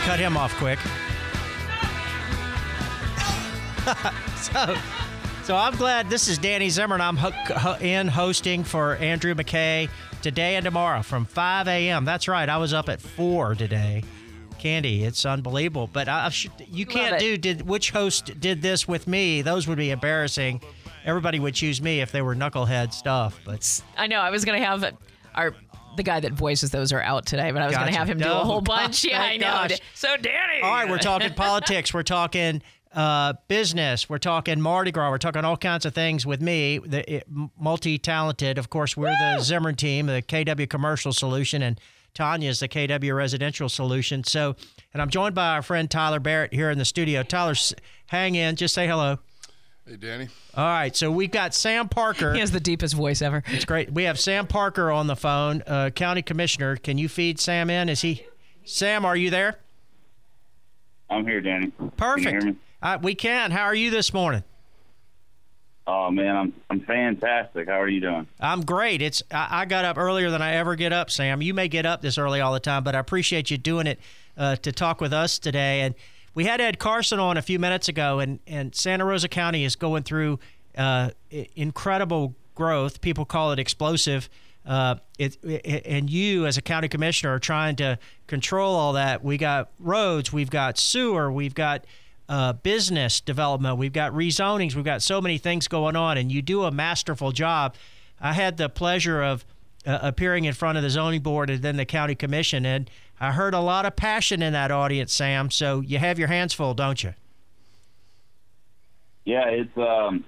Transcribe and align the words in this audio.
cut 0.00 0.18
him 0.18 0.36
off 0.36 0.54
quick. 0.56 0.78
so, 4.36 4.76
so 5.44 5.56
I'm 5.56 5.76
glad 5.76 6.10
this 6.10 6.28
is 6.28 6.38
Danny 6.38 6.68
Zimmerman. 6.70 7.00
I'm 7.00 7.16
ho- 7.16 7.30
ho- 7.56 7.76
in 7.80 8.08
hosting 8.08 8.64
for 8.64 8.96
Andrew 8.96 9.34
McKay 9.34 9.88
today 10.22 10.56
and 10.56 10.64
tomorrow 10.64 11.02
from 11.02 11.24
5 11.24 11.68
a.m. 11.68 12.04
That's 12.04 12.28
right. 12.28 12.48
I 12.48 12.58
was 12.58 12.72
up 12.72 12.88
at 12.88 13.00
4 13.00 13.54
today. 13.54 14.04
Candy, 14.58 15.04
it's 15.04 15.24
unbelievable. 15.24 15.88
But 15.90 16.08
I, 16.08 16.26
I 16.26 16.28
should, 16.28 16.52
you 16.70 16.84
can't 16.84 17.18
do 17.18 17.36
did 17.38 17.62
which 17.62 17.90
host 17.90 18.38
did 18.38 18.60
this 18.60 18.86
with 18.86 19.06
me? 19.06 19.40
Those 19.42 19.66
would 19.66 19.78
be 19.78 19.90
embarrassing. 19.90 20.60
Everybody 21.04 21.40
would 21.40 21.54
choose 21.54 21.80
me 21.80 22.00
if 22.00 22.12
they 22.12 22.20
were 22.20 22.36
knucklehead 22.36 22.92
stuff. 22.92 23.40
But 23.44 23.82
I 23.96 24.06
know. 24.06 24.20
I 24.20 24.28
was 24.30 24.44
going 24.44 24.60
to 24.60 24.66
have 24.66 24.84
our 25.34 25.54
the 25.96 26.02
guy 26.02 26.20
that 26.20 26.32
voices 26.32 26.70
those 26.70 26.92
are 26.92 27.00
out 27.00 27.26
today, 27.26 27.50
but 27.50 27.62
I 27.62 27.66
was 27.66 27.76
going 27.76 27.92
to 27.92 27.98
have 27.98 28.08
him 28.08 28.18
do 28.18 28.30
a 28.30 28.44
whole 28.44 28.60
bunch. 28.62 29.04
Yeah, 29.04 29.22
I 29.22 29.36
know. 29.36 29.46
gosh. 29.46 29.78
So 29.94 30.16
Danny. 30.16 30.62
All 30.62 30.70
right, 30.72 30.88
we're 30.88 30.98
talking 30.98 31.32
politics. 31.34 31.92
We're 31.92 32.02
talking 32.02 32.62
uh, 32.92 33.34
business. 33.48 34.08
We're 34.08 34.18
talking 34.18 34.60
Mardi 34.60 34.90
Gras. 34.92 35.10
We're 35.10 35.18
talking 35.18 35.44
all 35.44 35.56
kinds 35.56 35.86
of 35.86 35.94
things 35.94 36.26
with 36.26 36.40
me, 36.40 36.78
the 36.78 37.22
multi-talented. 37.58 38.58
Of 38.58 38.70
course, 38.70 38.96
we're 38.96 39.10
the 39.10 39.38
Zimmerman 39.40 39.76
team, 39.76 40.06
the 40.06 40.22
KW 40.22 40.68
Commercial 40.68 41.12
Solution, 41.12 41.62
and 41.62 41.80
Tanya 42.14 42.50
is 42.50 42.60
the 42.60 42.68
KW 42.68 43.14
Residential 43.16 43.68
Solution. 43.68 44.24
So, 44.24 44.56
and 44.92 45.00
I'm 45.00 45.10
joined 45.10 45.34
by 45.34 45.50
our 45.50 45.62
friend 45.62 45.90
Tyler 45.90 46.18
Barrett 46.20 46.52
here 46.52 46.70
in 46.70 46.78
the 46.78 46.84
studio. 46.84 47.22
Tyler, 47.22 47.54
hang 48.06 48.34
in. 48.34 48.56
Just 48.56 48.74
say 48.74 48.88
hello. 48.88 49.18
Hey, 49.90 49.96
Danny. 49.96 50.28
All 50.54 50.64
right, 50.64 50.94
so 50.94 51.10
we've 51.10 51.32
got 51.32 51.52
Sam 51.52 51.88
Parker. 51.88 52.32
He 52.34 52.38
has 52.38 52.52
the 52.52 52.60
deepest 52.60 52.94
voice 52.94 53.20
ever. 53.22 53.42
It's 53.48 53.64
great. 53.64 53.92
We 53.92 54.04
have 54.04 54.20
Sam 54.20 54.46
Parker 54.46 54.92
on 54.92 55.08
the 55.08 55.16
phone, 55.16 55.64
uh, 55.66 55.90
County 55.90 56.22
Commissioner. 56.22 56.76
Can 56.76 56.96
you 56.96 57.08
feed 57.08 57.40
Sam 57.40 57.68
in? 57.70 57.88
Is 57.88 58.00
he? 58.02 58.24
Sam, 58.62 59.04
are 59.04 59.16
you 59.16 59.30
there? 59.30 59.58
I'm 61.10 61.26
here, 61.26 61.40
Danny. 61.40 61.72
Perfect. 61.96 62.24
Can 62.24 62.34
you 62.34 62.40
hear 62.40 62.50
me? 62.52 62.56
Uh, 62.80 62.98
we 63.02 63.16
can. 63.16 63.50
How 63.50 63.64
are 63.64 63.74
you 63.74 63.90
this 63.90 64.14
morning? 64.14 64.44
Oh 65.88 66.08
man, 66.08 66.36
I'm 66.36 66.52
I'm 66.70 66.80
fantastic. 66.82 67.66
How 67.66 67.80
are 67.80 67.88
you 67.88 68.00
doing? 68.00 68.28
I'm 68.38 68.60
great. 68.60 69.02
It's 69.02 69.24
I, 69.32 69.62
I 69.62 69.64
got 69.64 69.84
up 69.84 69.98
earlier 69.98 70.30
than 70.30 70.40
I 70.40 70.54
ever 70.54 70.76
get 70.76 70.92
up, 70.92 71.10
Sam. 71.10 71.42
You 71.42 71.52
may 71.52 71.66
get 71.66 71.84
up 71.84 72.00
this 72.00 72.16
early 72.16 72.40
all 72.40 72.52
the 72.52 72.60
time, 72.60 72.84
but 72.84 72.94
I 72.94 73.00
appreciate 73.00 73.50
you 73.50 73.58
doing 73.58 73.88
it 73.88 73.98
uh, 74.36 74.54
to 74.56 74.70
talk 74.70 75.00
with 75.00 75.12
us 75.12 75.40
today. 75.40 75.80
And 75.80 75.96
we 76.40 76.46
had 76.46 76.58
Ed 76.58 76.78
Carson 76.78 77.18
on 77.18 77.36
a 77.36 77.42
few 77.42 77.58
minutes 77.58 77.90
ago, 77.90 78.18
and 78.18 78.40
and 78.46 78.74
Santa 78.74 79.04
Rosa 79.04 79.28
County 79.28 79.62
is 79.62 79.76
going 79.76 80.04
through 80.04 80.38
uh, 80.74 81.10
incredible 81.54 82.34
growth. 82.54 83.02
People 83.02 83.26
call 83.26 83.52
it 83.52 83.58
explosive. 83.58 84.30
Uh, 84.64 84.94
it, 85.18 85.36
it, 85.44 85.82
and 85.84 86.08
you, 86.08 86.46
as 86.46 86.56
a 86.56 86.62
county 86.62 86.88
commissioner, 86.88 87.34
are 87.34 87.38
trying 87.38 87.76
to 87.76 87.98
control 88.26 88.74
all 88.74 88.94
that. 88.94 89.22
We 89.22 89.36
got 89.36 89.70
roads, 89.78 90.32
we've 90.32 90.48
got 90.48 90.78
sewer, 90.78 91.30
we've 91.30 91.54
got 91.54 91.84
uh, 92.26 92.54
business 92.54 93.20
development, 93.20 93.76
we've 93.76 93.92
got 93.92 94.12
rezonings, 94.12 94.74
we've 94.74 94.82
got 94.82 95.02
so 95.02 95.20
many 95.20 95.36
things 95.36 95.68
going 95.68 95.94
on, 95.94 96.16
and 96.16 96.32
you 96.32 96.40
do 96.40 96.64
a 96.64 96.70
masterful 96.70 97.32
job. 97.32 97.74
I 98.18 98.32
had 98.32 98.56
the 98.56 98.70
pleasure 98.70 99.22
of 99.22 99.44
uh, 99.86 99.98
appearing 100.02 100.44
in 100.44 100.52
front 100.54 100.76
of 100.76 100.82
the 100.82 100.90
zoning 100.90 101.22
board 101.22 101.50
and 101.50 101.62
then 101.62 101.76
the 101.76 101.84
county 101.84 102.14
commission, 102.14 102.66
and 102.66 102.90
I 103.20 103.32
heard 103.32 103.54
a 103.54 103.60
lot 103.60 103.86
of 103.86 103.96
passion 103.96 104.42
in 104.42 104.52
that 104.52 104.70
audience, 104.70 105.12
Sam. 105.12 105.50
So 105.50 105.80
you 105.80 105.98
have 105.98 106.18
your 106.18 106.28
hands 106.28 106.52
full, 106.54 106.74
don't 106.74 107.02
you? 107.02 107.14
Yeah, 109.24 109.48
it's 109.48 109.76
um, 109.76 110.24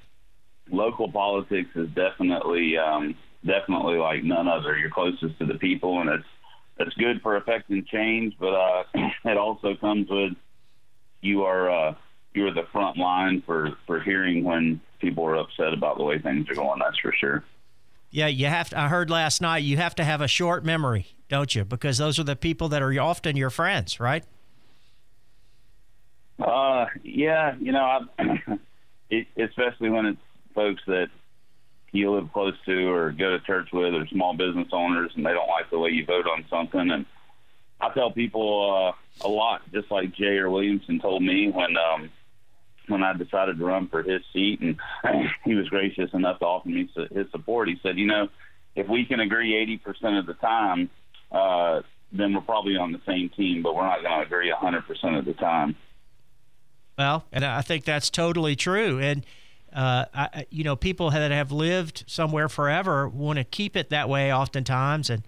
local 0.70 1.10
politics 1.10 1.70
is 1.74 1.88
definitely 1.90 2.76
um, 2.76 3.14
definitely 3.44 3.96
like 3.96 4.22
none 4.24 4.48
other. 4.48 4.76
You're 4.76 4.90
closest 4.90 5.38
to 5.38 5.46
the 5.46 5.54
people, 5.54 6.00
and 6.00 6.10
it's 6.10 6.24
it's 6.78 6.94
good 6.94 7.20
for 7.22 7.36
affecting 7.36 7.84
change, 7.84 8.34
but 8.38 8.54
uh, 8.54 8.84
it 9.24 9.36
also 9.36 9.74
comes 9.76 10.08
with 10.10 10.32
you 11.20 11.44
are 11.44 11.70
uh, 11.70 11.94
you 12.34 12.46
are 12.46 12.54
the 12.54 12.66
front 12.72 12.98
line 12.98 13.42
for 13.46 13.70
for 13.86 14.00
hearing 14.00 14.44
when 14.44 14.80
people 15.00 15.24
are 15.24 15.36
upset 15.36 15.72
about 15.72 15.96
the 15.96 16.04
way 16.04 16.18
things 16.18 16.48
are 16.50 16.54
going. 16.54 16.78
That's 16.78 16.98
for 16.98 17.12
sure. 17.12 17.44
Yeah, 18.12 18.26
you 18.26 18.46
have 18.46 18.68
to. 18.70 18.78
I 18.78 18.88
heard 18.88 19.08
last 19.08 19.40
night 19.40 19.64
you 19.64 19.78
have 19.78 19.94
to 19.94 20.04
have 20.04 20.20
a 20.20 20.28
short 20.28 20.64
memory, 20.66 21.06
don't 21.28 21.52
you? 21.54 21.64
Because 21.64 21.96
those 21.96 22.18
are 22.18 22.24
the 22.24 22.36
people 22.36 22.68
that 22.68 22.82
are 22.82 22.92
often 23.00 23.36
your 23.36 23.48
friends, 23.48 23.98
right? 23.98 24.22
Uh, 26.38 26.86
yeah, 27.02 27.54
you 27.58 27.72
know, 27.72 28.06
I, 28.18 28.60
it, 29.10 29.26
especially 29.38 29.88
when 29.88 30.04
it's 30.06 30.20
folks 30.54 30.82
that 30.86 31.08
you 31.92 32.12
live 32.12 32.30
close 32.34 32.54
to 32.66 32.90
or 32.90 33.12
go 33.12 33.30
to 33.30 33.40
church 33.40 33.70
with 33.72 33.94
or 33.94 34.06
small 34.08 34.34
business 34.34 34.68
owners 34.72 35.12
and 35.14 35.24
they 35.24 35.32
don't 35.32 35.48
like 35.48 35.70
the 35.70 35.78
way 35.78 35.90
you 35.90 36.04
vote 36.04 36.26
on 36.26 36.44
something. 36.50 36.90
And 36.90 37.06
I 37.80 37.90
tell 37.94 38.10
people 38.10 38.94
uh, 38.94 39.26
a 39.26 39.28
lot, 39.28 39.62
just 39.72 39.90
like 39.90 40.14
Jayer 40.14 40.50
Williamson 40.52 41.00
told 41.00 41.22
me 41.22 41.50
when 41.50 41.76
um, 41.78 42.10
when 42.88 43.02
I 43.02 43.12
decided 43.14 43.58
to 43.58 43.64
run 43.64 43.88
for 43.88 44.02
his 44.02 44.22
seat, 44.32 44.60
and 44.60 44.76
he 45.44 45.54
was 45.54 45.68
gracious 45.68 46.10
enough 46.12 46.38
to 46.40 46.44
offer 46.46 46.68
me 46.68 46.88
his 47.12 47.30
support. 47.30 47.68
He 47.68 47.76
said, 47.82 47.98
you 47.98 48.06
know, 48.06 48.28
if 48.74 48.88
we 48.88 49.04
can 49.04 49.20
agree 49.20 49.80
80% 49.84 50.18
of 50.18 50.26
the 50.26 50.34
time, 50.34 50.90
uh, 51.30 51.82
then 52.12 52.34
we're 52.34 52.40
probably 52.42 52.76
on 52.76 52.92
the 52.92 53.00
same 53.06 53.30
team, 53.30 53.62
but 53.62 53.74
we're 53.74 53.86
not 53.86 54.02
going 54.02 54.20
to 54.20 54.26
agree 54.26 54.52
100% 54.52 55.18
of 55.18 55.24
the 55.24 55.34
time. 55.34 55.76
Well, 56.98 57.24
and 57.32 57.44
I 57.44 57.62
think 57.62 57.84
that's 57.84 58.10
totally 58.10 58.54
true. 58.54 58.98
And 58.98 59.24
uh, 59.72 60.04
I- 60.14 60.46
you 60.50 60.64
know, 60.64 60.76
people 60.76 61.10
that 61.10 61.30
have 61.30 61.50
lived 61.52 62.04
somewhere 62.06 62.48
forever 62.48 63.08
want 63.08 63.38
to 63.38 63.44
keep 63.44 63.76
it 63.76 63.90
that 63.90 64.08
way, 64.08 64.32
oftentimes. 64.32 65.08
And 65.08 65.22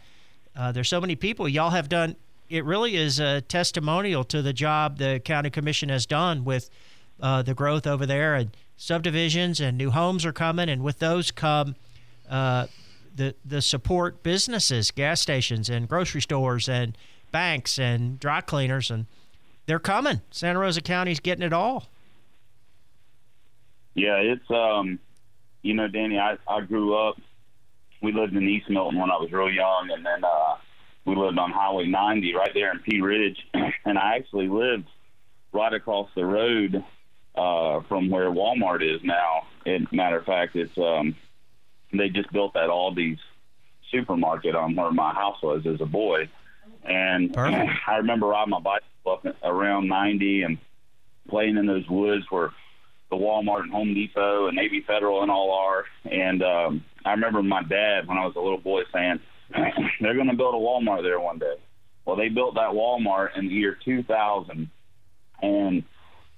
uh, 0.54 0.72
there's 0.72 0.88
so 0.88 1.00
many 1.00 1.16
people. 1.16 1.48
Y'all 1.48 1.70
have 1.70 1.88
done. 1.88 2.16
It 2.50 2.64
really 2.64 2.96
is 2.96 3.18
a 3.18 3.40
testimonial 3.40 4.22
to 4.24 4.42
the 4.42 4.52
job 4.52 4.98
the 4.98 5.20
county 5.24 5.48
commission 5.48 5.88
has 5.88 6.04
done 6.04 6.44
with 6.44 6.68
uh, 7.24 7.40
the 7.40 7.54
growth 7.54 7.86
over 7.86 8.04
there 8.04 8.34
and 8.34 8.54
subdivisions 8.76 9.58
and 9.58 9.78
new 9.78 9.90
homes 9.90 10.26
are 10.26 10.32
coming, 10.32 10.68
and 10.68 10.84
with 10.84 10.98
those 10.98 11.30
come 11.30 11.74
uh, 12.28 12.66
the 13.16 13.34
the 13.42 13.62
support 13.62 14.22
businesses, 14.22 14.90
gas 14.90 15.22
stations 15.22 15.70
and 15.70 15.88
grocery 15.88 16.20
stores 16.20 16.68
and 16.68 16.98
banks 17.32 17.78
and 17.78 18.20
dry 18.20 18.42
cleaners 18.42 18.90
and 18.90 19.06
they're 19.64 19.78
coming. 19.78 20.20
Santa 20.30 20.58
Rosa 20.58 20.82
County's 20.82 21.18
getting 21.18 21.42
it 21.42 21.54
all. 21.54 21.86
Yeah, 23.94 24.16
it's 24.16 24.50
um, 24.50 24.98
you 25.62 25.72
know, 25.72 25.88
Danny, 25.88 26.18
I 26.18 26.36
I 26.46 26.60
grew 26.60 26.94
up. 26.94 27.18
We 28.02 28.12
lived 28.12 28.36
in 28.36 28.46
East 28.46 28.68
Milton 28.68 29.00
when 29.00 29.10
I 29.10 29.16
was 29.16 29.32
real 29.32 29.50
young, 29.50 29.88
and 29.90 30.04
then 30.04 30.22
uh, 30.22 30.56
we 31.06 31.16
lived 31.16 31.38
on 31.38 31.50
Highway 31.52 31.86
90 31.86 32.34
right 32.34 32.52
there 32.52 32.70
in 32.70 32.80
Pea 32.80 33.00
Ridge, 33.00 33.38
and 33.54 33.98
I 33.98 34.16
actually 34.16 34.48
lived 34.48 34.88
right 35.54 35.72
across 35.72 36.10
the 36.14 36.26
road 36.26 36.84
uh, 37.34 37.80
from 37.88 38.10
where 38.10 38.30
Walmart 38.30 38.82
is 38.82 39.02
now. 39.02 39.46
And 39.66 39.90
matter 39.92 40.18
of 40.18 40.24
fact, 40.24 40.56
it's 40.56 40.76
um, 40.78 41.16
they 41.92 42.08
just 42.08 42.32
built 42.32 42.54
that 42.54 42.68
Aldi's 42.68 43.20
supermarket 43.90 44.54
on 44.54 44.74
where 44.74 44.90
my 44.90 45.14
house 45.14 45.40
was 45.42 45.66
as 45.66 45.80
a 45.80 45.86
boy, 45.86 46.28
and 46.84 47.32
Perfect. 47.32 47.70
I 47.86 47.96
remember 47.96 48.26
riding 48.26 48.50
my 48.50 48.60
bike 48.60 48.82
up 49.06 49.26
around 49.42 49.88
90 49.88 50.42
and 50.42 50.58
playing 51.28 51.56
in 51.56 51.66
those 51.66 51.88
woods 51.88 52.24
where 52.30 52.50
the 53.10 53.16
Walmart 53.16 53.62
and 53.62 53.72
Home 53.72 53.94
Depot 53.94 54.48
and 54.48 54.56
Navy 54.56 54.82
Federal 54.86 55.22
and 55.22 55.30
all 55.30 55.52
are. 55.52 55.84
And 56.10 56.42
um, 56.42 56.84
I 57.04 57.12
remember 57.12 57.42
my 57.42 57.62
dad 57.62 58.06
when 58.06 58.18
I 58.18 58.26
was 58.26 58.34
a 58.36 58.40
little 58.40 58.58
boy 58.58 58.82
saying, 58.92 59.20
"They're 60.00 60.14
going 60.14 60.28
to 60.28 60.36
build 60.36 60.54
a 60.54 60.58
Walmart 60.58 61.02
there 61.02 61.20
one 61.20 61.38
day." 61.38 61.56
Well, 62.04 62.16
they 62.16 62.28
built 62.28 62.56
that 62.56 62.70
Walmart 62.70 63.36
in 63.36 63.48
the 63.48 63.54
year 63.54 63.78
2000, 63.82 64.70
and 65.42 65.84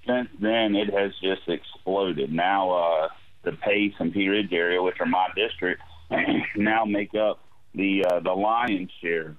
since 0.07 0.29
then 0.39 0.75
it 0.75 0.93
has 0.93 1.11
just 1.21 1.47
exploded. 1.47 2.31
Now 2.31 2.71
uh, 2.71 3.07
the 3.43 3.51
Pace 3.53 3.93
and 3.99 4.13
Pea 4.13 4.29
Ridge 4.29 4.53
area, 4.53 4.81
which 4.81 4.99
are 4.99 5.05
my 5.05 5.27
district, 5.35 5.81
now 6.55 6.85
make 6.85 7.13
up 7.15 7.39
the 7.75 8.05
uh, 8.05 8.19
the 8.21 8.31
lion's 8.31 8.91
share 9.01 9.35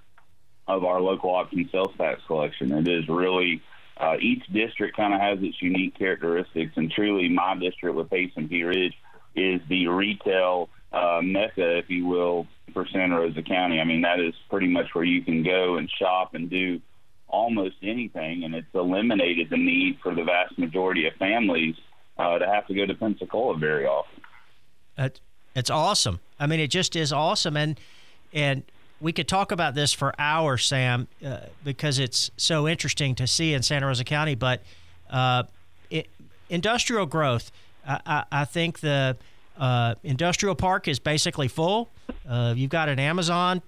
of 0.66 0.84
our 0.84 1.00
local 1.00 1.34
option 1.34 1.68
sales 1.72 1.94
tax 1.96 2.20
collection. 2.26 2.72
It 2.72 2.88
is 2.88 3.08
really 3.08 3.62
uh, 3.96 4.16
each 4.20 4.46
district 4.52 4.96
kind 4.96 5.14
of 5.14 5.20
has 5.20 5.38
its 5.42 5.60
unique 5.60 5.98
characteristics, 5.98 6.72
and 6.76 6.90
truly, 6.90 7.28
my 7.28 7.56
district 7.56 7.96
with 7.96 8.10
Pace 8.10 8.32
and 8.36 8.48
Pea 8.48 8.64
Ridge 8.64 8.94
is 9.34 9.60
the 9.68 9.88
retail 9.88 10.68
uh, 10.92 11.20
mecca, 11.22 11.78
if 11.78 11.90
you 11.90 12.06
will, 12.06 12.46
for 12.72 12.86
Santa 12.86 13.18
Rosa 13.18 13.42
County. 13.42 13.80
I 13.80 13.84
mean, 13.84 14.02
that 14.02 14.20
is 14.20 14.34
pretty 14.50 14.68
much 14.68 14.94
where 14.94 15.04
you 15.04 15.22
can 15.22 15.42
go 15.42 15.76
and 15.76 15.90
shop 15.90 16.34
and 16.34 16.48
do 16.48 16.80
almost 17.28 17.76
anything, 17.82 18.44
and 18.44 18.54
it's 18.54 18.66
eliminated 18.74 19.50
the 19.50 19.56
need 19.56 19.98
for 20.02 20.14
the 20.14 20.24
vast 20.24 20.58
majority 20.58 21.06
of 21.06 21.14
families 21.14 21.74
uh, 22.18 22.38
to 22.38 22.46
have 22.46 22.66
to 22.66 22.74
go 22.74 22.86
to 22.86 22.94
Pensacola 22.94 23.56
very 23.56 23.86
often. 23.86 24.22
It, 24.96 25.20
it's 25.54 25.70
awesome. 25.70 26.20
I 26.40 26.46
mean, 26.46 26.60
it 26.60 26.68
just 26.68 26.96
is 26.96 27.12
awesome, 27.12 27.56
and 27.56 27.78
and 28.32 28.62
we 29.00 29.12
could 29.12 29.28
talk 29.28 29.52
about 29.52 29.74
this 29.74 29.92
for 29.92 30.12
hours, 30.18 30.66
Sam, 30.66 31.08
uh, 31.24 31.38
because 31.64 31.98
it's 31.98 32.30
so 32.36 32.66
interesting 32.66 33.14
to 33.16 33.26
see 33.26 33.54
in 33.54 33.62
Santa 33.62 33.86
Rosa 33.86 34.04
County. 34.04 34.34
But 34.34 34.62
uh, 35.10 35.44
it, 35.90 36.08
industrial 36.48 37.06
growth, 37.06 37.52
I, 37.86 38.00
I, 38.06 38.24
I 38.32 38.44
think 38.44 38.80
the 38.80 39.16
uh, 39.56 39.94
industrial 40.02 40.54
park 40.54 40.88
is 40.88 40.98
basically 40.98 41.48
full. 41.48 41.88
Uh, 42.28 42.54
you've 42.56 42.70
got 42.70 42.88
an 42.88 42.98
Amazon 42.98 43.62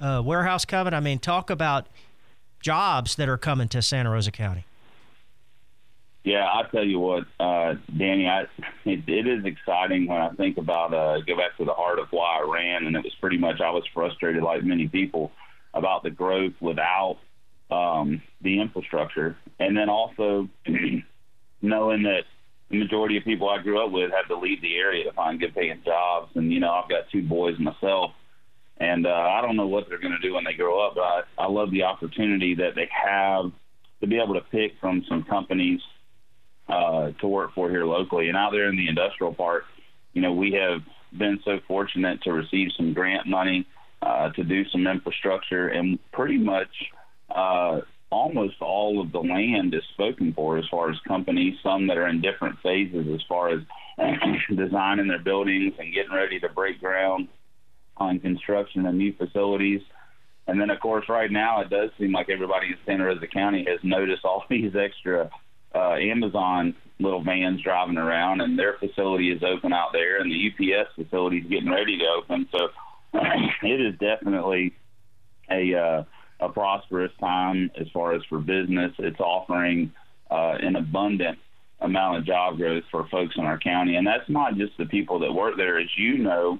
uh, 0.00 0.22
warehouse 0.24 0.64
coming. 0.64 0.94
I 0.94 1.00
mean, 1.00 1.18
talk 1.18 1.50
about 1.50 1.86
jobs 2.62 3.16
that 3.16 3.28
are 3.28 3.36
coming 3.36 3.68
to 3.68 3.82
Santa 3.82 4.10
Rosa 4.10 4.30
County. 4.30 4.64
Yeah, 6.24 6.44
I 6.44 6.62
tell 6.70 6.84
you 6.84 7.00
what, 7.00 7.24
uh, 7.40 7.74
Danny, 7.98 8.28
I, 8.28 8.42
it, 8.84 9.08
it 9.08 9.26
is 9.26 9.44
exciting 9.44 10.06
when 10.06 10.20
I 10.20 10.30
think 10.30 10.56
about 10.56 10.94
uh, 10.94 11.20
go 11.26 11.36
back 11.36 11.56
to 11.58 11.64
the 11.64 11.74
heart 11.74 11.98
of 11.98 12.06
why 12.12 12.38
I 12.38 12.48
ran, 12.48 12.86
and 12.86 12.94
it 12.94 13.02
was 13.02 13.12
pretty 13.20 13.38
much 13.38 13.60
I 13.60 13.70
was 13.70 13.82
frustrated, 13.92 14.42
like 14.42 14.62
many 14.62 14.86
people, 14.86 15.32
about 15.74 16.04
the 16.04 16.10
growth 16.10 16.52
without 16.60 17.18
um, 17.72 18.22
the 18.40 18.60
infrastructure, 18.60 19.36
and 19.58 19.76
then 19.76 19.88
also 19.88 20.48
knowing 21.62 22.04
that 22.04 22.22
the 22.70 22.78
majority 22.78 23.16
of 23.16 23.24
people 23.24 23.48
I 23.48 23.60
grew 23.60 23.84
up 23.84 23.90
with 23.90 24.12
had 24.12 24.28
to 24.28 24.38
leave 24.38 24.62
the 24.62 24.76
area 24.76 25.04
to 25.04 25.12
find 25.12 25.40
good 25.40 25.54
paying 25.56 25.82
jobs, 25.84 26.30
and 26.36 26.52
you 26.52 26.60
know 26.60 26.70
I've 26.70 26.88
got 26.88 27.10
two 27.10 27.22
boys 27.22 27.58
myself, 27.58 28.12
and 28.82 29.06
uh, 29.06 29.10
I 29.10 29.40
don't 29.42 29.54
know 29.54 29.68
what 29.68 29.88
they're 29.88 30.00
going 30.00 30.18
to 30.20 30.28
do 30.28 30.34
when 30.34 30.42
they 30.42 30.54
grow 30.54 30.84
up, 30.84 30.96
but 30.96 31.02
I, 31.02 31.22
I 31.38 31.46
love 31.46 31.70
the 31.70 31.84
opportunity 31.84 32.56
that 32.56 32.74
they 32.74 32.88
have 32.90 33.52
to 34.00 34.06
be 34.08 34.18
able 34.18 34.34
to 34.34 34.40
pick 34.40 34.72
from 34.80 35.04
some 35.08 35.22
companies 35.22 35.80
uh, 36.68 37.12
to 37.20 37.28
work 37.28 37.54
for 37.54 37.70
here 37.70 37.84
locally. 37.84 38.26
And 38.26 38.36
out 38.36 38.50
there 38.50 38.68
in 38.68 38.76
the 38.76 38.88
industrial 38.88 39.34
park, 39.34 39.62
you 40.14 40.20
know, 40.20 40.32
we 40.32 40.58
have 40.60 40.80
been 41.16 41.38
so 41.44 41.60
fortunate 41.68 42.22
to 42.22 42.32
receive 42.32 42.70
some 42.76 42.92
grant 42.92 43.28
money 43.28 43.68
uh, 44.02 44.30
to 44.30 44.42
do 44.42 44.64
some 44.70 44.88
infrastructure, 44.88 45.68
and 45.68 46.00
pretty 46.12 46.38
much 46.38 46.90
uh, 47.30 47.82
almost 48.10 48.56
all 48.60 49.00
of 49.00 49.12
the 49.12 49.20
land 49.20 49.74
is 49.74 49.82
spoken 49.94 50.32
for 50.32 50.58
as 50.58 50.64
far 50.68 50.90
as 50.90 50.96
companies, 51.06 51.54
some 51.62 51.86
that 51.86 51.98
are 51.98 52.08
in 52.08 52.20
different 52.20 52.58
phases 52.64 53.06
as 53.14 53.20
far 53.28 53.50
as 53.50 53.60
designing 54.56 55.06
their 55.06 55.20
buildings 55.20 55.72
and 55.78 55.94
getting 55.94 56.12
ready 56.12 56.40
to 56.40 56.48
break 56.48 56.80
ground 56.80 57.28
on 57.96 58.20
construction 58.20 58.86
of 58.86 58.94
new 58.94 59.12
facilities. 59.14 59.80
And 60.46 60.60
then, 60.60 60.70
of 60.70 60.80
course, 60.80 61.04
right 61.08 61.30
now 61.30 61.60
it 61.60 61.70
does 61.70 61.90
seem 61.98 62.12
like 62.12 62.28
everybody 62.28 62.68
in 62.68 62.76
Santa 62.84 63.04
Rosa 63.04 63.26
County 63.26 63.64
has 63.68 63.80
noticed 63.82 64.24
all 64.24 64.44
these 64.50 64.74
extra 64.76 65.30
uh, 65.74 65.94
Amazon 65.94 66.74
little 66.98 67.22
vans 67.22 67.60
driving 67.62 67.96
around, 67.96 68.40
and 68.40 68.58
their 68.58 68.74
facility 68.78 69.30
is 69.30 69.42
open 69.42 69.72
out 69.72 69.92
there, 69.92 70.20
and 70.20 70.30
the 70.30 70.50
UPS 70.50 70.90
facility 70.94 71.38
is 71.38 71.46
getting 71.46 71.70
ready 71.70 71.98
to 71.98 72.04
open. 72.06 72.48
So 72.52 72.68
it 73.62 73.80
is 73.80 73.98
definitely 73.98 74.74
a 75.50 75.74
uh, 75.74 76.04
a 76.40 76.48
prosperous 76.48 77.12
time 77.20 77.70
as 77.80 77.86
far 77.92 78.14
as 78.14 78.22
for 78.28 78.38
business. 78.38 78.92
It's 78.98 79.20
offering 79.20 79.92
uh, 80.30 80.56
an 80.60 80.76
abundant 80.76 81.38
amount 81.80 82.18
of 82.18 82.26
job 82.26 82.56
growth 82.56 82.84
for 82.90 83.06
folks 83.08 83.34
in 83.36 83.44
our 83.44 83.58
county, 83.58 83.96
and 83.96 84.06
that's 84.06 84.28
not 84.28 84.56
just 84.56 84.76
the 84.78 84.86
people 84.86 85.20
that 85.20 85.32
work 85.32 85.56
there, 85.56 85.78
as 85.78 85.88
you 85.96 86.18
know, 86.18 86.58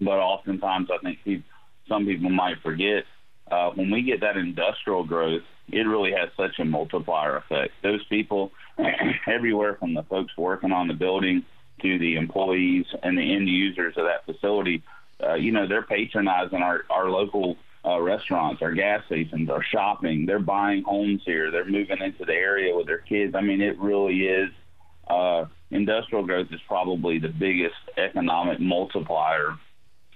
but 0.00 0.18
oftentimes 0.18 0.88
I 0.92 0.98
think 0.98 1.18
people, 1.24 1.48
some 1.88 2.06
people 2.06 2.30
might 2.30 2.62
forget 2.62 3.04
uh, 3.50 3.70
when 3.70 3.90
we 3.90 4.02
get 4.02 4.20
that 4.20 4.36
industrial 4.36 5.04
growth 5.04 5.42
it 5.72 5.86
really 5.86 6.12
has 6.12 6.30
such 6.36 6.58
a 6.58 6.64
multiplier 6.64 7.36
effect. 7.36 7.72
Those 7.82 8.04
people, 8.06 8.52
everywhere 9.26 9.76
from 9.76 9.94
the 9.94 10.02
folks 10.04 10.36
working 10.36 10.72
on 10.72 10.88
the 10.88 10.94
building 10.94 11.44
to 11.82 11.98
the 11.98 12.16
employees 12.16 12.86
and 13.02 13.16
the 13.16 13.34
end 13.34 13.48
users 13.48 13.94
of 13.96 14.04
that 14.04 14.24
facility, 14.26 14.82
uh, 15.22 15.34
you 15.34 15.52
know, 15.52 15.66
they're 15.66 15.82
patronizing 15.82 16.62
our, 16.62 16.84
our 16.90 17.08
local 17.08 17.56
uh, 17.84 18.00
restaurants, 18.00 18.62
our 18.62 18.72
gas 18.72 19.04
stations, 19.06 19.48
our 19.48 19.62
shopping. 19.62 20.26
They're 20.26 20.38
buying 20.38 20.82
homes 20.82 21.22
here. 21.24 21.50
They're 21.50 21.64
moving 21.64 22.00
into 22.02 22.24
the 22.24 22.34
area 22.34 22.74
with 22.76 22.86
their 22.86 22.98
kids. 22.98 23.34
I 23.34 23.40
mean, 23.40 23.60
it 23.60 23.78
really 23.78 24.26
is. 24.26 24.50
Uh, 25.08 25.46
industrial 25.70 26.24
growth 26.24 26.48
is 26.52 26.60
probably 26.68 27.18
the 27.18 27.28
biggest 27.28 27.74
economic 27.96 28.60
multiplier 28.60 29.56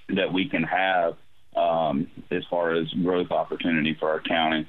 that 0.09 0.33
we 0.33 0.49
can 0.49 0.63
have 0.63 1.17
um, 1.57 2.09
as 2.31 2.43
far 2.51 2.75
as 2.75 2.89
growth 3.03 3.31
opportunity 3.31 3.97
for 3.99 4.11
our 4.11 4.21
county. 4.21 4.67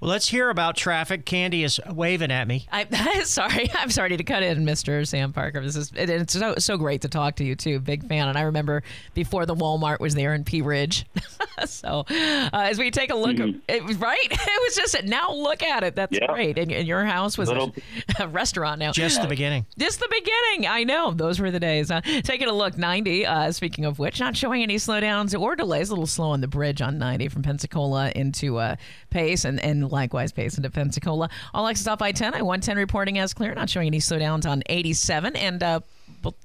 Well, 0.00 0.08
let's 0.10 0.30
hear 0.30 0.48
about 0.48 0.76
traffic. 0.76 1.26
Candy 1.26 1.62
is 1.62 1.78
waving 1.90 2.30
at 2.30 2.48
me. 2.48 2.66
I, 2.72 3.22
sorry, 3.24 3.70
I'm 3.74 3.90
sorry 3.90 4.16
to 4.16 4.24
cut 4.24 4.42
in, 4.42 4.64
Mr. 4.64 5.06
Sam 5.06 5.34
Parker. 5.34 5.60
This 5.62 5.76
is 5.76 5.92
it, 5.94 6.08
it's 6.08 6.32
so 6.32 6.54
so 6.56 6.78
great 6.78 7.02
to 7.02 7.08
talk 7.08 7.36
to 7.36 7.44
you 7.44 7.54
too. 7.54 7.80
Big 7.80 8.08
fan, 8.08 8.28
and 8.28 8.38
I 8.38 8.42
remember 8.42 8.82
before 9.12 9.44
the 9.44 9.54
Walmart 9.54 10.00
was 10.00 10.14
there 10.14 10.32
in 10.32 10.44
Pea 10.44 10.62
Ridge. 10.62 11.04
so 11.66 12.06
uh, 12.08 12.48
as 12.52 12.78
we 12.78 12.90
take 12.90 13.10
a 13.10 13.14
look, 13.14 13.36
mm-hmm. 13.36 13.58
it 13.68 13.82
right. 13.98 14.18
It 14.30 14.62
was 14.62 14.74
just 14.74 15.04
now 15.04 15.32
look 15.32 15.62
at 15.62 15.84
it. 15.84 15.94
That's 15.94 16.18
great. 16.18 16.58
And, 16.58 16.72
and, 16.72 16.88
your 16.88 17.04
house 17.04 17.36
was 17.36 17.48
Little, 17.48 17.74
a, 18.18 18.24
a, 18.24 18.28
restaurant 18.28 18.78
now. 18.78 18.92
Just 18.92 19.20
the 19.20 19.28
beginning. 19.28 19.66
Just 19.78 20.00
the 20.00 20.08
beginning. 20.10 20.66
I 20.66 20.82
know 20.84 21.12
those 21.12 21.40
were 21.40 21.50
the 21.50 21.60
days. 21.60 21.90
Uh, 21.90 22.00
taking 22.22 22.48
a 22.48 22.52
look, 22.52 22.76
90. 22.76 23.26
Uh, 23.26 23.52
speaking 23.52 23.84
of 23.84 23.98
which, 23.98 24.18
not 24.18 24.36
showing 24.36 24.62
any 24.62 24.76
slowdowns 24.76 25.38
or 25.38 25.56
delays. 25.56 25.90
A 25.90 25.92
little 25.92 26.06
slow 26.06 26.30
on 26.30 26.40
the 26.40 26.48
bridge 26.48 26.80
on 26.80 26.98
90 26.98 27.28
from 27.28 27.42
Pensacola 27.42 28.12
into 28.14 28.56
uh, 28.56 28.76
Pace 29.10 29.44
and 29.44 29.60
and 29.60 29.89
likewise 29.90 30.32
pace 30.32 30.56
into 30.56 30.70
Pensacola. 30.70 31.28
All 31.54 31.66
access 31.66 31.86
off 31.86 32.02
I 32.02 32.12
10. 32.12 32.34
I 32.34 32.42
110 32.42 32.76
reporting 32.76 33.18
as 33.18 33.34
clear, 33.34 33.54
not 33.54 33.70
showing 33.70 33.86
any 33.86 33.98
slowdowns 33.98 34.48
on 34.48 34.62
87. 34.66 35.36
And 35.36 35.62
uh, 35.62 35.80
we'll 36.22 36.36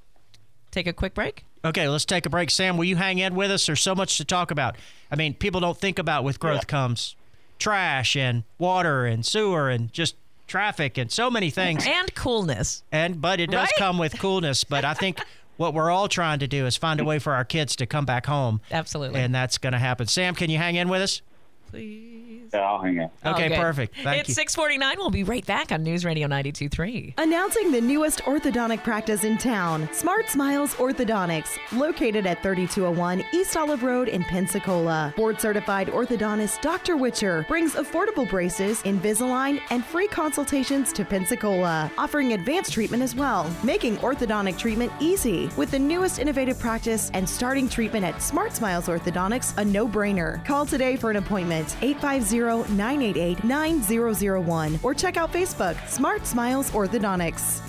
take 0.70 0.86
a 0.86 0.92
quick 0.92 1.14
break. 1.14 1.44
Okay, 1.64 1.88
let's 1.88 2.04
take 2.04 2.26
a 2.26 2.30
break. 2.30 2.50
Sam, 2.50 2.76
will 2.76 2.84
you 2.84 2.96
hang 2.96 3.18
in 3.18 3.34
with 3.34 3.50
us? 3.50 3.66
There's 3.66 3.80
so 3.80 3.94
much 3.94 4.18
to 4.18 4.24
talk 4.24 4.50
about. 4.50 4.76
I 5.10 5.16
mean, 5.16 5.34
people 5.34 5.60
don't 5.60 5.76
think 5.76 5.98
about 5.98 6.22
with 6.22 6.38
growth 6.38 6.62
yeah. 6.62 6.64
comes 6.64 7.16
trash 7.58 8.16
and 8.16 8.44
water 8.58 9.06
and 9.06 9.24
sewer 9.24 9.70
and 9.70 9.92
just 9.92 10.14
traffic 10.46 10.98
and 10.98 11.10
so 11.10 11.30
many 11.30 11.50
things. 11.50 11.84
And 11.86 12.14
coolness. 12.14 12.82
And 12.92 13.20
but 13.20 13.40
it 13.40 13.50
does 13.50 13.68
right? 13.68 13.78
come 13.78 13.98
with 13.98 14.18
coolness. 14.18 14.64
But 14.64 14.84
I 14.84 14.94
think 14.94 15.20
what 15.56 15.74
we're 15.74 15.90
all 15.90 16.08
trying 16.08 16.38
to 16.40 16.46
do 16.46 16.66
is 16.66 16.76
find 16.76 17.00
a 17.00 17.04
way 17.04 17.18
for 17.18 17.34
our 17.34 17.44
kids 17.44 17.76
to 17.76 17.86
come 17.86 18.04
back 18.04 18.26
home. 18.26 18.60
Absolutely. 18.70 19.20
And 19.20 19.34
that's 19.34 19.58
going 19.58 19.72
to 19.72 19.78
happen. 19.78 20.06
Sam, 20.06 20.34
can 20.34 20.50
you 20.50 20.58
hang 20.58 20.76
in 20.76 20.88
with 20.88 21.02
us? 21.02 21.22
Please? 21.68 22.50
Yeah, 22.52 22.60
I'll 22.60 22.80
hang 22.80 23.00
Okay, 23.00 23.46
okay. 23.46 23.56
perfect. 23.56 23.94
Thank 23.96 24.20
it's 24.20 24.28
you. 24.30 24.34
649. 24.34 24.94
We'll 24.98 25.10
be 25.10 25.24
right 25.24 25.44
back 25.46 25.72
on 25.72 25.82
News 25.82 26.04
Radio 26.04 26.28
92.3. 26.28 27.14
Announcing 27.18 27.72
the 27.72 27.80
newest 27.80 28.20
orthodontic 28.22 28.82
practice 28.82 29.24
in 29.24 29.36
town, 29.38 29.88
Smart 29.92 30.28
Smiles 30.28 30.74
Orthodontics, 30.74 31.58
located 31.72 32.26
at 32.26 32.42
3201 32.42 33.24
East 33.32 33.56
Olive 33.56 33.82
Road 33.82 34.08
in 34.08 34.22
Pensacola. 34.24 35.12
Board 35.16 35.40
certified 35.40 35.88
orthodontist 35.88 36.60
Dr. 36.62 36.96
Witcher 36.96 37.44
brings 37.48 37.74
affordable 37.74 38.28
braces, 38.28 38.82
Invisalign, 38.82 39.60
and 39.70 39.84
free 39.84 40.08
consultations 40.08 40.92
to 40.92 41.04
Pensacola, 41.04 41.90
offering 41.98 42.32
advanced 42.34 42.72
treatment 42.72 43.02
as 43.02 43.14
well, 43.14 43.50
making 43.64 43.96
orthodontic 43.98 44.58
treatment 44.58 44.92
easy 45.00 45.50
with 45.56 45.70
the 45.70 45.78
newest 45.78 46.18
innovative 46.18 46.58
practice 46.58 47.10
and 47.14 47.28
starting 47.28 47.68
treatment 47.68 48.04
at 48.04 48.22
Smart 48.22 48.52
Smiles 48.54 48.86
Orthodontics, 48.88 49.56
a 49.58 49.64
no 49.64 49.88
brainer. 49.88 50.44
Call 50.44 50.66
today 50.66 50.96
for 50.96 51.10
an 51.10 51.16
appointment 51.16 51.55
850 51.64 52.74
988 52.74 53.44
9001 53.44 54.80
or 54.82 54.94
check 54.94 55.16
out 55.16 55.32
Facebook 55.32 55.76
Smart 55.88 56.26
Smiles 56.26 56.70
Orthodontics. 56.72 57.62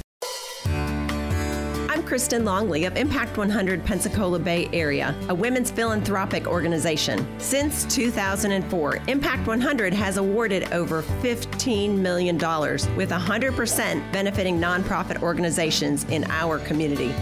I'm 1.97 2.03
Kristen 2.03 2.45
Longley 2.45 2.85
of 2.85 2.95
Impact 2.95 3.37
100 3.37 3.83
Pensacola 3.83 4.37
Bay 4.37 4.69
Area, 4.71 5.15
a 5.29 5.33
women's 5.33 5.71
philanthropic 5.71 6.45
organization. 6.45 7.27
Since 7.39 7.85
2004, 7.85 8.99
Impact 9.07 9.47
100 9.47 9.93
has 9.93 10.17
awarded 10.17 10.71
over 10.73 11.01
$15 11.01 11.97
million, 11.97 12.35
with 12.37 13.09
100% 13.09 14.11
benefiting 14.11 14.59
nonprofit 14.59 15.23
organizations 15.23 16.03
in 16.05 16.23
our 16.25 16.59
community. 16.59 17.15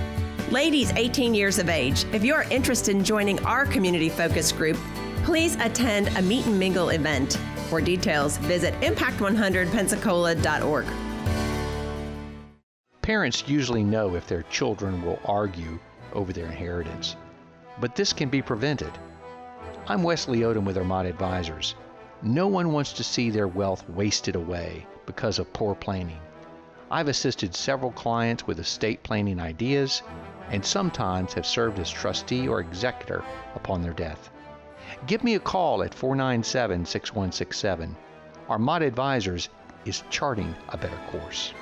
Ladies 0.52 0.92
18 0.92 1.34
years 1.34 1.58
of 1.58 1.70
age, 1.70 2.06
if 2.12 2.26
you 2.26 2.34
are 2.34 2.44
interested 2.52 2.96
in 2.96 3.04
joining 3.04 3.40
our 3.46 3.66
community 3.66 4.10
focus 4.10 4.52
group, 4.52 4.78
please 5.26 5.56
attend 5.56 6.08
a 6.18 6.22
meet 6.22 6.46
and 6.46 6.60
mingle 6.60 6.90
event. 6.90 7.40
For 7.70 7.82
details, 7.82 8.38
visit 8.38 8.76
impact100pensacola.org. 8.82 10.86
Parents 13.02 13.44
usually 13.48 13.84
know 13.84 14.16
if 14.16 14.28
their 14.28 14.44
children 14.44 15.04
will 15.04 15.20
argue 15.26 15.80
over 16.14 16.32
their 16.32 16.46
inheritance, 16.46 17.16
but 17.82 17.96
this 17.96 18.14
can 18.14 18.30
be 18.30 18.44
prevented. 18.44 18.92
I'm 19.88 20.04
Wesley 20.04 20.42
Odom 20.42 20.64
with 20.64 20.78
Armada 20.78 21.10
Advisors. 21.10 21.74
No 22.22 22.48
one 22.48 22.72
wants 22.72 22.94
to 22.94 23.04
see 23.04 23.32
their 23.32 23.48
wealth 23.48 23.90
wasted 23.90 24.36
away 24.36 24.86
because 25.08 25.40
of 25.40 25.52
poor 25.54 25.74
planning. 25.74 26.20
I've 26.92 27.08
assisted 27.08 27.56
several 27.56 27.92
clients 27.92 28.46
with 28.46 28.60
estate 28.60 29.02
planning 29.02 29.40
ideas 29.40 30.04
and 30.52 30.64
sometimes 30.64 31.34
have 31.34 31.48
served 31.48 31.80
as 31.80 31.90
trustee 31.90 32.48
or 32.48 32.60
executor 32.60 33.24
upon 33.56 33.82
their 33.82 33.94
death. 33.94 34.30
Give 35.08 35.24
me 35.24 35.36
a 35.36 35.40
call 35.40 35.84
at 35.84 35.94
497 35.94 36.86
6167. 36.86 37.96
Armada 38.50 38.86
Advisors 38.86 39.50
is 39.86 40.04
charting 40.10 40.54
a 40.70 40.78
better 40.78 41.00
course. 41.10 41.54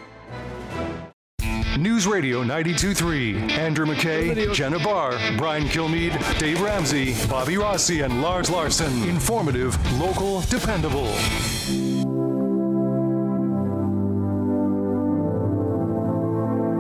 News 1.78 2.06
Radio 2.06 2.44
92.3. 2.44 3.52
Andrew 3.52 3.86
McKay, 3.86 4.54
Jenna 4.54 4.78
Barr, 4.78 5.18
Brian 5.38 5.64
Kilmeade, 5.64 6.38
Dave 6.38 6.62
Ramsey, 6.62 7.16
Bobby 7.28 7.58
Rossi, 7.58 8.02
and 8.02 8.22
Lars 8.22 8.50
Larson. 8.50 9.04
Informative, 9.10 9.76
local, 10.00 10.42
dependable. 10.42 11.12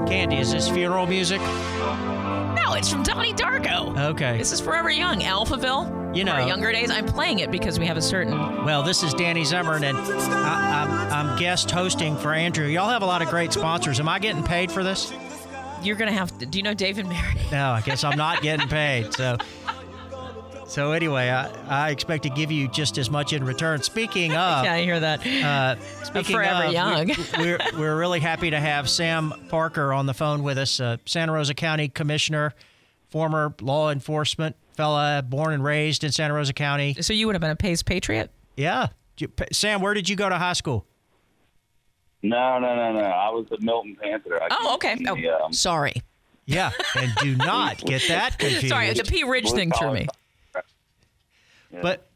Candy, 0.07 0.37
is 0.37 0.51
this 0.51 0.69
funeral 0.69 1.07
music? 1.07 1.41
No, 1.41 2.73
it's 2.75 2.89
from 2.89 3.01
Donnie 3.01 3.33
Darko. 3.33 3.97
Okay. 4.11 4.37
This 4.37 4.51
is 4.51 4.61
Forever 4.61 4.91
Young, 4.91 5.21
Alphaville. 5.21 6.02
You 6.13 6.23
know, 6.23 6.33
Our 6.33 6.47
younger 6.47 6.71
days, 6.71 6.89
I'm 6.91 7.05
playing 7.05 7.39
it 7.39 7.49
because 7.51 7.79
we 7.79 7.85
have 7.87 7.97
a 7.97 8.01
certain. 8.01 8.37
Well, 8.65 8.83
this 8.83 9.01
is 9.03 9.13
Danny 9.13 9.43
Zimmern, 9.43 9.83
and 9.83 9.97
I, 9.97 10.83
I'm, 11.11 11.29
I'm 11.29 11.39
guest 11.39 11.71
hosting 11.71 12.15
for 12.17 12.33
Andrew. 12.33 12.65
Y'all 12.67 12.89
have 12.89 13.01
a 13.01 13.05
lot 13.05 13.21
of 13.21 13.29
great 13.29 13.51
sponsors. 13.53 13.99
Am 13.99 14.07
I 14.07 14.19
getting 14.19 14.43
paid 14.43 14.71
for 14.71 14.83
this? 14.83 15.11
You're 15.81 15.95
gonna 15.95 16.11
have 16.13 16.37
to. 16.39 16.45
Do 16.45 16.57
you 16.57 16.63
know 16.63 16.73
David 16.73 17.07
Mary? 17.07 17.35
No, 17.51 17.71
I 17.71 17.81
guess 17.81 18.03
I'm 18.03 18.17
not 18.17 18.41
getting 18.41 18.67
paid. 18.69 19.13
So, 19.13 19.37
so 20.67 20.91
anyway, 20.93 21.29
I, 21.29 21.87
I 21.87 21.89
expect 21.91 22.23
to 22.23 22.29
give 22.29 22.51
you 22.51 22.67
just 22.69 22.97
as 22.97 23.09
much 23.09 23.33
in 23.33 23.43
return. 23.43 23.81
Speaking 23.81 24.31
of, 24.35 24.63
yeah, 24.65 24.73
I 24.73 24.81
hear 24.83 24.99
that. 24.99 25.25
uh, 25.27 25.75
speaking 26.03 26.35
Forever 26.35 26.65
of, 26.67 26.71
young. 26.73 27.07
we- 27.07 27.15
We're, 27.37 27.59
we're 27.77 27.97
really 27.99 28.19
happy 28.21 28.49
to 28.51 28.59
have 28.59 28.89
Sam 28.89 29.33
Parker 29.49 29.91
on 29.91 30.05
the 30.05 30.13
phone 30.13 30.41
with 30.43 30.57
us, 30.57 30.79
uh, 30.79 30.97
Santa 31.05 31.33
Rosa 31.33 31.53
County 31.53 31.89
Commissioner, 31.89 32.53
former 33.09 33.53
law 33.61 33.89
enforcement 33.91 34.55
fella, 34.75 35.23
born 35.27 35.53
and 35.53 35.63
raised 35.63 36.03
in 36.03 36.11
Santa 36.11 36.33
Rosa 36.33 36.53
County. 36.53 36.95
so 37.01 37.13
you 37.13 37.25
would 37.27 37.35
have 37.35 37.41
been 37.41 37.51
a 37.51 37.55
Pace 37.55 37.83
Patriot. 37.83 38.29
Yeah, 38.57 38.87
You- 39.17 39.31
Sam, 39.51 39.81
where 39.81 39.93
did 39.93 40.07
you 40.09 40.15
go 40.15 40.29
to 40.29 40.37
high 40.37 40.53
school? 40.53 40.85
No, 42.21 42.57
no, 42.59 42.75
no, 42.75 42.93
no. 42.93 42.99
I 43.01 43.29
was 43.31 43.45
at 43.51 43.61
Milton 43.61 43.97
Panther. 44.01 44.41
I 44.41 44.47
Oh, 44.51 44.75
okay. 44.75 44.95
came 44.95 45.07
Oh, 45.27 45.45
um, 45.45 45.53
sorry. 45.53 45.93
Yeah, 46.45 46.71
and 46.95 47.11
do 47.21 47.35
not 47.37 47.77
get 47.79 48.01
that 48.07 48.37
confused. 48.39 48.69
Sorry, 48.69 48.93
the 48.93 49.03
Pea 49.03 49.23
Ridge 49.23 49.51
thing 49.51 49.71
threw 49.71 49.91
me. 49.93 50.07
collar. 50.53 50.63
But 51.81 52.07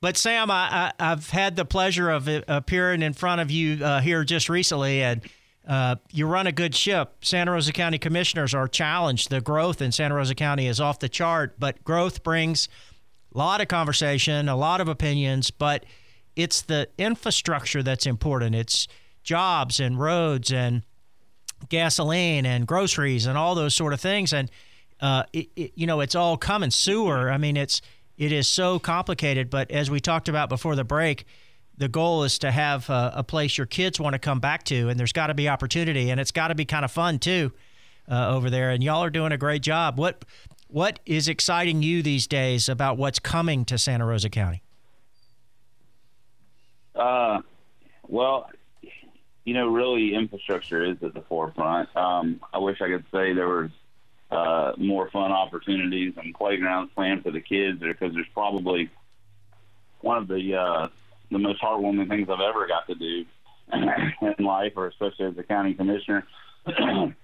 but 0.00 0.16
Sam, 0.16 0.50
I, 0.50 0.92
I 0.98 1.12
I've 1.12 1.30
had 1.30 1.56
the 1.56 1.64
pleasure 1.64 2.10
of 2.10 2.28
uh, 2.28 2.42
appearing 2.48 3.02
in 3.02 3.12
front 3.12 3.40
of 3.40 3.50
you 3.50 3.82
uh, 3.84 4.00
here 4.00 4.24
just 4.24 4.48
recently, 4.48 5.02
and 5.02 5.20
uh, 5.66 5.96
you 6.12 6.26
run 6.26 6.46
a 6.46 6.52
good 6.52 6.74
ship. 6.74 7.24
Santa 7.24 7.52
Rosa 7.52 7.72
County 7.72 7.98
commissioners 7.98 8.54
are 8.54 8.68
challenged. 8.68 9.30
The 9.30 9.40
growth 9.40 9.82
in 9.82 9.92
Santa 9.92 10.14
Rosa 10.14 10.34
County 10.34 10.66
is 10.66 10.80
off 10.80 10.98
the 10.98 11.08
chart, 11.08 11.58
but 11.58 11.82
growth 11.82 12.22
brings 12.22 12.68
a 13.34 13.38
lot 13.38 13.60
of 13.60 13.68
conversation, 13.68 14.48
a 14.48 14.56
lot 14.56 14.80
of 14.80 14.88
opinions, 14.88 15.50
but 15.50 15.84
it's 16.36 16.62
the 16.62 16.88
infrastructure 16.98 17.82
that's 17.82 18.06
important. 18.06 18.54
It's 18.54 18.86
jobs 19.22 19.80
and 19.80 19.98
roads 19.98 20.52
and 20.52 20.82
gasoline 21.68 22.46
and 22.46 22.66
groceries 22.66 23.26
and 23.26 23.36
all 23.36 23.54
those 23.54 23.74
sort 23.74 23.92
of 23.92 24.00
things 24.00 24.32
and 24.32 24.50
uh, 25.00 25.24
it, 25.32 25.48
it, 25.56 25.72
you 25.74 25.86
know 25.86 26.00
it's 26.00 26.14
all 26.14 26.36
coming 26.36 26.70
sewer 26.70 27.30
i 27.30 27.36
mean 27.36 27.56
it's 27.56 27.80
it 28.16 28.30
is 28.30 28.46
so 28.46 28.78
complicated 28.78 29.50
but 29.50 29.70
as 29.70 29.90
we 29.90 29.98
talked 29.98 30.28
about 30.28 30.48
before 30.48 30.76
the 30.76 30.84
break 30.84 31.24
the 31.78 31.88
goal 31.88 32.24
is 32.24 32.38
to 32.38 32.50
have 32.50 32.88
a, 32.90 33.12
a 33.16 33.22
place 33.24 33.58
your 33.58 33.66
kids 33.66 34.00
want 34.00 34.14
to 34.14 34.18
come 34.18 34.40
back 34.40 34.64
to 34.64 34.88
and 34.88 34.98
there's 34.98 35.12
got 35.12 35.28
to 35.28 35.34
be 35.34 35.48
opportunity 35.48 36.10
and 36.10 36.20
it's 36.20 36.32
got 36.32 36.48
to 36.48 36.54
be 36.54 36.64
kind 36.64 36.84
of 36.84 36.90
fun 36.90 37.18
too 37.18 37.52
uh, 38.10 38.34
over 38.34 38.50
there 38.50 38.70
and 38.70 38.82
y'all 38.82 39.02
are 39.02 39.10
doing 39.10 39.32
a 39.32 39.38
great 39.38 39.62
job 39.62 39.98
what 39.98 40.24
what 40.68 41.00
is 41.06 41.28
exciting 41.28 41.82
you 41.82 42.02
these 42.02 42.26
days 42.26 42.68
about 42.68 42.96
what's 42.96 43.18
coming 43.18 43.64
to 43.64 43.78
santa 43.78 44.04
rosa 44.06 44.30
county 44.30 44.62
Uh, 46.96 47.42
well, 48.08 48.50
you 49.44 49.54
know, 49.54 49.68
really, 49.68 50.14
infrastructure 50.14 50.82
is 50.84 50.96
at 51.02 51.14
the 51.14 51.20
forefront. 51.20 51.94
Um, 51.96 52.40
I 52.52 52.58
wish 52.58 52.80
I 52.80 52.88
could 52.88 53.04
say 53.12 53.32
there 53.32 53.48
was 53.48 53.70
uh, 54.30 54.72
more 54.76 55.10
fun 55.10 55.30
opportunities 55.30 56.14
and 56.16 56.34
playgrounds 56.34 56.92
planned 56.94 57.22
for 57.22 57.30
the 57.30 57.40
kids, 57.40 57.80
because 57.80 58.14
there's 58.14 58.26
probably 58.32 58.90
one 60.00 60.18
of 60.18 60.26
the 60.26 60.54
uh, 60.54 60.88
the 61.30 61.38
most 61.38 61.60
heartwarming 61.62 62.08
things 62.08 62.28
I've 62.30 62.40
ever 62.40 62.66
got 62.66 62.86
to 62.86 62.94
do 62.94 63.24
in 63.72 64.44
life, 64.44 64.72
or 64.76 64.86
especially 64.86 65.26
as 65.26 65.38
a 65.38 65.42
county 65.42 65.74
commissioner, 65.74 66.26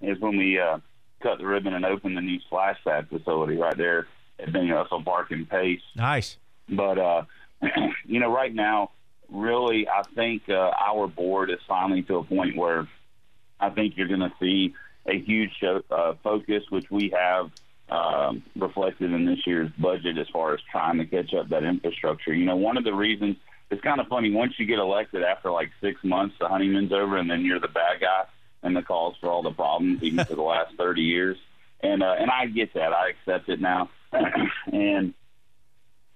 is 0.01 0.21
when 0.21 0.37
we 0.37 0.59
uh, 0.59 0.79
cut 1.23 1.39
the 1.39 1.47
ribbon 1.47 1.75
and 1.75 1.85
opened 1.85 2.17
the 2.17 2.21
new 2.21 2.41
splash 2.41 2.79
pad 2.85 3.09
facility 3.09 3.57
right 3.57 3.77
there 3.77 4.07
at 4.39 4.53
Benny 4.53 4.71
Russell 4.71 5.03
Park 5.03 5.31
in 5.31 5.47
Pace. 5.47 5.81
nice 5.97 6.37
But 6.69 6.99
uh, 6.99 7.23
you 8.07 8.21
know, 8.21 8.33
right 8.33 8.55
now, 8.55 8.91
really, 9.31 9.89
I 9.89 10.03
think 10.15 10.43
uh, 10.49 10.71
our 10.81 11.07
board 11.07 11.51
is 11.51 11.61
finally 11.69 12.03
to 12.03 12.17
a 12.17 12.25
point 12.25 12.57
where 12.57 12.89
I 13.61 13.71
think 13.71 13.97
you're 13.97 14.09
going 14.09 14.21
to 14.21 14.33
see 14.41 14.75
a 15.07 15.19
huge 15.19 15.51
show, 15.61 15.83
uh, 15.91 16.15
focus, 16.23 16.65
which 16.71 16.91
we 16.91 17.13
have 17.17 17.51
um, 17.89 18.43
reflected 18.57 19.13
in 19.13 19.27
this 19.27 19.47
year's 19.47 19.71
budget 19.79 20.19
as 20.19 20.29
far 20.33 20.55
as 20.55 20.61
trying 20.71 20.99
to 20.99 21.07
catch 21.07 21.35
up 21.35 21.49
that 21.51 21.65
infrastructure. 21.65 22.33
You 22.33 22.45
know, 22.45 22.57
one 22.57 22.77
of 22.77 22.85
the 22.85 22.95
reasons 22.95 23.37
it's 23.73 23.83
kind 23.83 24.01
of 24.01 24.07
funny 24.09 24.31
once 24.31 24.53
you 24.59 24.67
get 24.67 24.79
elected 24.79 25.23
after 25.23 25.51
like 25.51 25.71
six 25.81 26.05
months, 26.05 26.37
the 26.39 26.47
honeymoon's 26.47 26.93
over, 26.93 27.17
and 27.17 27.31
then 27.31 27.41
you're 27.41 27.59
the 27.59 27.69
bad 27.69 28.01
guy 28.01 28.25
and 28.63 28.77
the 28.77 28.83
cause 28.83 29.15
for 29.19 29.31
all 29.31 29.43
the 29.43 29.51
problems, 29.51 30.03
even 30.03 30.25
for 30.27 30.35
the 30.35 30.43
last 30.43 30.77
30 30.77 31.01
years. 31.01 31.39
And 31.81 32.03
uh, 32.03 32.15
and 32.19 32.31
I 32.31 32.47
get 32.47 32.75
that. 32.75 32.93
I 32.93 33.09
accept 33.09 33.49
it 33.49 33.61
now. 33.61 33.89
and 34.73 35.15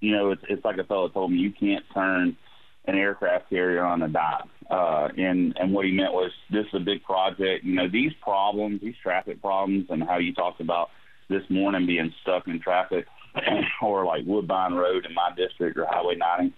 you 0.00 0.12
know, 0.12 0.32
it's 0.32 0.42
it's 0.48 0.64
like 0.64 0.76
a 0.76 0.84
fellow 0.84 1.08
told 1.08 1.32
me, 1.32 1.38
you 1.38 1.50
can't 1.50 1.84
turn 1.94 2.36
an 2.84 2.94
aircraft 2.94 3.48
carrier 3.48 3.82
on 3.82 4.02
a 4.02 4.08
dime. 4.08 4.50
Uh, 4.70 5.08
and 5.16 5.56
and 5.58 5.72
what 5.72 5.86
he 5.86 5.92
meant 5.92 6.12
was 6.12 6.30
this 6.50 6.66
is 6.66 6.74
a 6.74 6.80
big 6.80 7.02
project. 7.04 7.64
You 7.64 7.74
know, 7.74 7.88
these 7.88 8.12
problems, 8.20 8.82
these 8.82 8.94
traffic 9.02 9.40
problems, 9.40 9.86
and 9.88 10.04
how 10.04 10.18
you 10.18 10.34
talked 10.34 10.60
about 10.60 10.90
this 11.30 11.42
morning 11.48 11.86
being 11.86 12.12
stuck 12.20 12.46
in 12.46 12.60
traffic, 12.60 13.06
or 13.82 14.04
like 14.04 14.24
Woodbine 14.26 14.74
Road 14.74 15.06
in 15.06 15.14
my 15.14 15.32
district 15.34 15.78
or 15.78 15.86
Highway 15.86 16.16
90. 16.16 16.52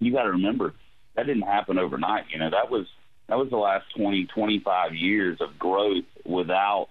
You 0.00 0.12
got 0.12 0.24
to 0.24 0.30
remember 0.32 0.74
that 1.16 1.26
didn't 1.26 1.42
happen 1.42 1.78
overnight. 1.78 2.24
You 2.32 2.38
know, 2.38 2.50
that 2.50 2.70
was 2.70 2.86
that 3.28 3.36
was 3.36 3.50
the 3.50 3.56
last 3.56 3.84
20, 3.96 4.26
25 4.26 4.94
years 4.94 5.38
of 5.40 5.58
growth 5.58 6.04
without 6.24 6.88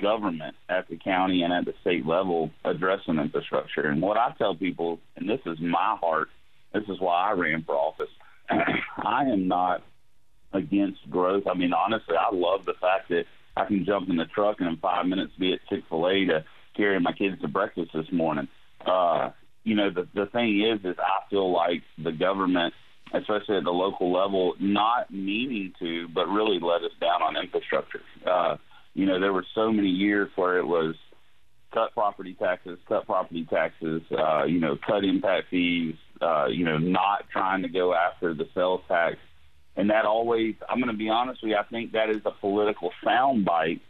government 0.00 0.56
at 0.68 0.88
the 0.88 0.96
county 0.96 1.42
and 1.42 1.52
at 1.52 1.64
the 1.64 1.74
state 1.82 2.04
level 2.06 2.50
addressing 2.64 3.18
infrastructure. 3.18 3.86
And 3.86 4.02
what 4.02 4.16
I 4.16 4.34
tell 4.38 4.56
people, 4.56 4.98
and 5.16 5.28
this 5.28 5.40
is 5.46 5.58
my 5.60 5.96
heart, 6.00 6.28
this 6.72 6.84
is 6.88 6.98
why 6.98 7.30
I 7.30 7.32
ran 7.32 7.62
for 7.62 7.76
office. 7.76 8.08
I 8.50 9.24
am 9.24 9.48
not 9.48 9.82
against 10.52 11.08
growth. 11.10 11.44
I 11.46 11.54
mean, 11.54 11.72
honestly, 11.72 12.16
I 12.16 12.34
love 12.34 12.64
the 12.64 12.74
fact 12.80 13.08
that 13.10 13.24
I 13.56 13.66
can 13.66 13.84
jump 13.84 14.08
in 14.08 14.16
the 14.16 14.24
truck 14.24 14.56
and 14.60 14.68
in 14.68 14.76
five 14.78 15.06
minutes 15.06 15.32
be 15.38 15.52
at 15.52 15.60
Chick 15.68 15.84
Fil 15.88 16.08
A 16.08 16.24
to 16.26 16.44
carry 16.76 16.98
my 16.98 17.12
kids 17.12 17.40
to 17.42 17.48
breakfast 17.48 17.90
this 17.94 18.10
morning. 18.10 18.48
Uh, 18.84 19.30
you 19.64 19.74
know, 19.74 19.90
the 19.90 20.08
the 20.14 20.26
thing 20.26 20.60
is, 20.60 20.80
is 20.84 20.96
I 20.98 21.28
feel 21.30 21.52
like 21.52 21.82
the 22.02 22.12
government, 22.12 22.74
especially 23.12 23.56
at 23.56 23.64
the 23.64 23.70
local 23.70 24.12
level, 24.12 24.54
not 24.58 25.10
meaning 25.10 25.72
to, 25.78 26.08
but 26.08 26.26
really 26.26 26.58
let 26.60 26.82
us 26.82 26.92
down 27.00 27.22
on 27.22 27.36
infrastructure. 27.36 28.02
Uh, 28.26 28.56
you 28.94 29.06
know, 29.06 29.20
there 29.20 29.32
were 29.32 29.46
so 29.54 29.72
many 29.72 29.88
years 29.88 30.30
where 30.36 30.58
it 30.58 30.66
was 30.66 30.94
cut 31.72 31.94
property 31.94 32.34
taxes, 32.34 32.78
cut 32.88 33.06
property 33.06 33.46
taxes, 33.48 34.02
uh, 34.16 34.44
you 34.44 34.60
know, 34.60 34.76
cut 34.86 35.04
impact 35.04 35.48
fees, 35.50 35.94
uh, 36.20 36.46
you 36.46 36.64
know, 36.64 36.78
not 36.78 37.24
trying 37.32 37.62
to 37.62 37.68
go 37.68 37.94
after 37.94 38.34
the 38.34 38.46
sales 38.54 38.82
tax. 38.88 39.16
And 39.74 39.88
that 39.88 40.04
always, 40.04 40.54
I'm 40.68 40.78
going 40.78 40.92
to 40.92 40.98
be 40.98 41.08
honest 41.08 41.42
with 41.42 41.50
you, 41.50 41.56
I 41.56 41.62
think 41.62 41.92
that 41.92 42.10
is 42.10 42.20
a 42.26 42.30
political 42.30 42.90
soundbite 43.04 43.80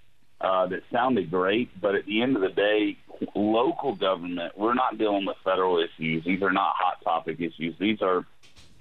uh, 0.42 0.66
that 0.66 0.82
sounded 0.90 1.30
great, 1.30 1.70
but 1.80 1.94
at 1.94 2.04
the 2.04 2.20
end 2.20 2.34
of 2.34 2.42
the 2.42 2.48
day, 2.48 2.98
local 3.34 3.94
government, 3.94 4.58
we're 4.58 4.74
not 4.74 4.98
dealing 4.98 5.24
with 5.24 5.36
federal 5.44 5.78
issues. 5.78 6.24
These 6.24 6.42
are 6.42 6.52
not 6.52 6.74
hot 6.76 7.02
topic 7.04 7.40
issues. 7.40 7.78
These 7.78 8.02
are, 8.02 8.26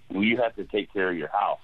you 0.10 0.38
have 0.38 0.56
to 0.56 0.64
take 0.66 0.92
care 0.92 1.12
of 1.12 1.18
your 1.18 1.28
house. 1.28 1.60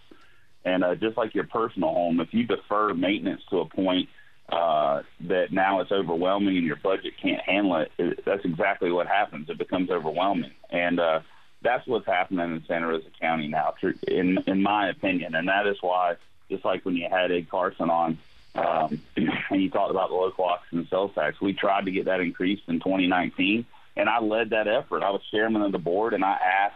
And 0.63 0.83
uh, 0.83 0.95
just 0.95 1.17
like 1.17 1.33
your 1.33 1.45
personal 1.47 1.93
home, 1.93 2.19
if 2.19 2.33
you 2.33 2.43
defer 2.43 2.93
maintenance 2.93 3.41
to 3.49 3.59
a 3.61 3.65
point 3.65 4.09
uh, 4.49 5.01
that 5.21 5.51
now 5.51 5.81
it's 5.81 5.91
overwhelming 5.91 6.57
and 6.57 6.65
your 6.65 6.75
budget 6.75 7.13
can't 7.21 7.41
handle 7.41 7.77
it, 7.77 7.91
it, 7.97 8.23
that's 8.23 8.45
exactly 8.45 8.91
what 8.91 9.07
happens. 9.07 9.49
It 9.49 9.57
becomes 9.57 9.89
overwhelming. 9.89 10.51
And 10.69 10.99
uh, 10.99 11.21
that's 11.63 11.87
what's 11.87 12.05
happening 12.05 12.51
in 12.51 12.63
Santa 12.67 12.87
Rosa 12.87 13.09
County 13.19 13.47
now, 13.47 13.73
in, 14.07 14.37
in 14.45 14.61
my 14.61 14.89
opinion. 14.89 15.33
And 15.33 15.47
that 15.47 15.65
is 15.65 15.77
why, 15.81 16.17
just 16.51 16.63
like 16.63 16.85
when 16.85 16.95
you 16.95 17.07
had 17.09 17.31
Ed 17.31 17.49
Carson 17.49 17.89
on, 17.89 18.19
um, 18.55 19.01
and 19.15 19.61
you 19.61 19.69
talked 19.69 19.91
about 19.91 20.09
the 20.09 20.15
local 20.15 20.45
option 20.45 20.87
sales 20.89 21.11
tax, 21.15 21.39
we 21.41 21.53
tried 21.53 21.85
to 21.85 21.91
get 21.91 22.05
that 22.05 22.19
increased 22.19 22.63
in 22.67 22.79
2019, 22.79 23.65
and 23.95 24.09
I 24.09 24.19
led 24.19 24.51
that 24.51 24.67
effort. 24.67 25.03
I 25.03 25.09
was 25.09 25.21
chairman 25.31 25.61
of 25.61 25.71
the 25.71 25.79
board, 25.79 26.13
and 26.13 26.23
I 26.23 26.33
asked 26.33 26.75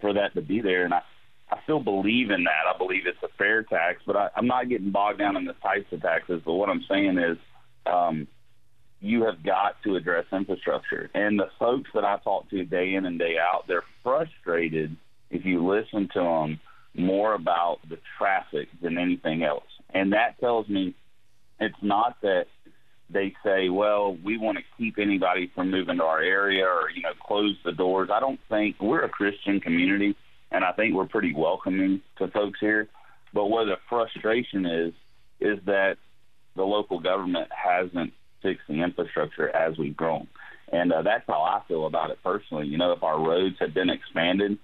for 0.00 0.14
that 0.14 0.34
to 0.34 0.42
be 0.42 0.60
there, 0.60 0.84
and 0.84 0.94
I, 0.94 1.02
I 1.50 1.58
still 1.64 1.80
believe 1.80 2.30
in 2.30 2.44
that. 2.44 2.74
I 2.74 2.76
believe 2.76 3.06
it's 3.06 3.22
a 3.22 3.28
fair 3.38 3.62
tax, 3.62 4.02
but 4.06 4.16
I, 4.16 4.30
I'm 4.36 4.46
not 4.46 4.68
getting 4.68 4.90
bogged 4.90 5.18
down 5.18 5.36
in 5.36 5.44
the 5.44 5.54
types 5.54 5.92
of 5.92 6.02
taxes. 6.02 6.42
But 6.44 6.54
what 6.54 6.68
I'm 6.68 6.84
saying 6.88 7.18
is, 7.18 7.38
um, 7.86 8.26
you 9.02 9.24
have 9.24 9.42
got 9.42 9.82
to 9.82 9.96
address 9.96 10.24
infrastructure. 10.32 11.10
And 11.12 11.38
the 11.38 11.50
folks 11.58 11.90
that 11.94 12.04
I 12.04 12.18
talk 12.18 12.48
to 12.50 12.64
day 12.64 12.94
in 12.94 13.04
and 13.04 13.18
day 13.18 13.36
out, 13.36 13.64
they're 13.66 13.84
frustrated 14.02 14.96
if 15.30 15.44
you 15.44 15.66
listen 15.66 16.08
to 16.14 16.20
them 16.20 16.60
more 16.94 17.34
about 17.34 17.80
the 17.88 17.98
traffic 18.16 18.68
than 18.80 18.98
anything 18.98 19.42
else. 19.42 19.64
And 19.92 20.12
that 20.12 20.38
tells 20.40 20.68
me 20.68 20.94
it's 21.60 21.74
not 21.82 22.16
that 22.22 22.46
they 23.10 23.34
say, 23.44 23.68
well, 23.68 24.16
we 24.24 24.38
want 24.38 24.58
to 24.58 24.64
keep 24.78 24.98
anybody 24.98 25.50
from 25.54 25.70
moving 25.70 25.98
to 25.98 26.04
our 26.04 26.20
area 26.20 26.64
or, 26.64 26.90
you 26.94 27.02
know, 27.02 27.12
close 27.26 27.56
the 27.64 27.72
doors. 27.72 28.08
I 28.12 28.20
don't 28.20 28.40
think 28.48 28.76
we're 28.80 29.04
a 29.04 29.08
Christian 29.08 29.60
community, 29.60 30.16
and 30.50 30.64
I 30.64 30.72
think 30.72 30.94
we're 30.94 31.06
pretty 31.06 31.34
welcoming 31.34 32.00
to 32.18 32.28
folks 32.28 32.58
here. 32.60 32.88
But 33.34 33.46
where 33.46 33.66
the 33.66 33.76
frustration 33.88 34.66
is, 34.66 34.94
is 35.40 35.58
that 35.66 35.96
the 36.56 36.62
local 36.62 37.00
government 37.00 37.48
hasn't 37.50 38.12
fixed 38.42 38.66
the 38.68 38.82
infrastructure 38.82 39.54
as 39.54 39.76
we've 39.78 39.96
grown. 39.96 40.26
And 40.70 40.92
uh, 40.92 41.02
that's 41.02 41.24
how 41.26 41.42
I 41.42 41.62
feel 41.68 41.86
about 41.86 42.10
it 42.10 42.18
personally. 42.22 42.66
You 42.66 42.78
know, 42.78 42.92
if 42.92 43.02
our 43.02 43.20
roads 43.20 43.56
had 43.60 43.74
been 43.74 43.90
expanded 43.90 44.58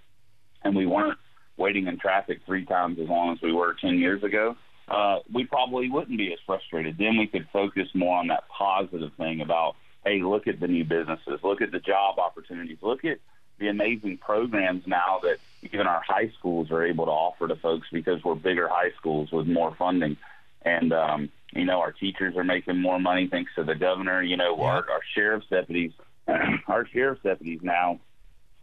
and 0.63 0.75
we 0.75 0.87
weren't 0.87 1.19
waiting 1.57 1.87
in 1.87 1.99
traffic 1.99 2.41
three 2.47 2.65
times 2.65 2.99
as 3.01 3.09
long 3.09 3.33
as 3.33 3.43
we 3.43 3.53
were 3.53 3.77
10 3.81 3.99
years 3.99 4.23
ago, 4.23 4.57
uh, 4.91 5.19
we 5.33 5.45
probably 5.45 5.91
wouldn't 5.91 6.19
be 6.19 6.33
as 6.33 6.39
frustrated. 6.47 6.97
Then 6.99 7.19
we 7.19 7.27
could 7.27 7.49
focus 7.53 7.89
more 7.95 8.19
on 8.19 8.29
that 8.29 8.45
positive 8.49 9.13
thing 9.15 9.41
about, 9.41 9.77
hey, 10.05 10.23
look 10.23 10.47
at 10.47 10.61
the 10.61 10.69
new 10.69 10.85
businesses, 10.85 11.41
look 11.43 11.61
at 11.61 11.73
the 11.73 11.81
job 11.81 12.19
opportunities, 12.19 12.79
look 12.81 13.05
at 13.05 13.19
the 13.59 13.69
amazing 13.69 14.19
programs 14.19 14.85
now 14.87 15.21
that 15.23 15.39
even 15.63 15.87
our 15.87 16.03
high 16.07 16.31
schools 16.39 16.71
are 16.71 16.85
able 16.85 17.07
to 17.07 17.11
offer 17.11 17.49
to 17.49 17.57
folks 17.57 17.89
because 17.93 18.23
we're 18.25 18.35
bigger 18.35 18.69
high 18.69 18.93
schools 18.99 19.31
with 19.33 19.47
more 19.47 19.75
funding. 19.77 20.17
And, 20.63 20.93
um, 20.93 21.31
you 21.53 21.65
know, 21.65 21.81
our 21.81 21.93
teachers 21.93 22.37
are 22.37 22.45
making 22.45 22.81
more 22.81 22.99
money 22.99 23.29
thanks 23.31 23.53
to 23.57 23.65
the 23.65 23.75
governor. 23.75 24.23
You 24.23 24.37
know, 24.37 24.61
our, 24.63 24.89
our 24.91 25.01
sheriff's 25.15 25.47
deputies, 25.51 25.93
our 26.69 26.87
sheriff's 26.87 27.23
deputies 27.23 27.61
now 27.63 28.01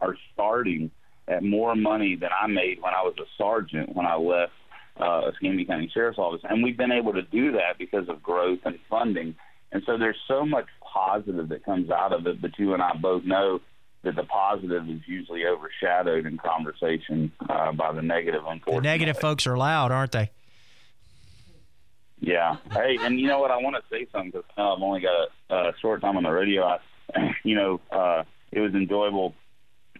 are 0.00 0.16
starting 0.32 0.90
at 1.28 1.42
more 1.42 1.74
money 1.74 2.16
than 2.16 2.30
I 2.32 2.46
made 2.46 2.80
when 2.80 2.94
I 2.94 3.02
was 3.02 3.14
a 3.18 3.26
sergeant 3.36 3.94
when 3.94 4.06
I 4.06 4.16
left 4.16 4.52
uh, 4.98 5.30
Escambia 5.32 5.66
County 5.66 5.90
Sheriff's 5.92 6.18
Office. 6.18 6.42
And 6.48 6.62
we've 6.62 6.76
been 6.76 6.92
able 6.92 7.12
to 7.12 7.22
do 7.22 7.52
that 7.52 7.78
because 7.78 8.08
of 8.08 8.22
growth 8.22 8.60
and 8.64 8.78
funding. 8.88 9.34
And 9.72 9.82
so 9.86 9.98
there's 9.98 10.18
so 10.28 10.46
much 10.46 10.66
positive 10.80 11.48
that 11.50 11.64
comes 11.64 11.90
out 11.90 12.12
of 12.12 12.26
it, 12.26 12.40
but 12.40 12.58
you 12.58 12.74
and 12.74 12.82
I 12.82 12.94
both 12.94 13.24
know 13.24 13.60
that 14.02 14.14
the 14.14 14.24
positive 14.24 14.88
is 14.88 15.00
usually 15.06 15.44
overshadowed 15.46 16.26
in 16.26 16.38
conversation 16.38 17.32
uh, 17.48 17.72
by 17.72 17.92
the 17.92 18.02
negative. 18.02 18.42
Unfortunately, 18.46 18.76
the 18.76 18.82
negative 18.82 19.18
folks 19.18 19.46
are 19.46 19.56
loud, 19.56 19.90
aren't 19.90 20.12
they? 20.12 20.30
Yeah. 22.20 22.56
Hey, 22.72 22.98
and 23.00 23.20
you 23.20 23.26
know 23.26 23.40
what? 23.40 23.50
I 23.50 23.58
want 23.58 23.76
to 23.76 23.82
say 23.90 24.06
something 24.12 24.30
because 24.30 24.44
uh, 24.56 24.74
I've 24.74 24.82
only 24.82 25.00
got 25.00 25.28
a, 25.50 25.68
a 25.68 25.72
short 25.80 26.00
time 26.00 26.16
on 26.16 26.22
the 26.22 26.30
radio. 26.30 26.64
I, 26.64 26.78
you 27.44 27.56
know, 27.56 27.80
uh, 27.90 28.24
it 28.52 28.60
was 28.60 28.74
enjoyable 28.74 29.34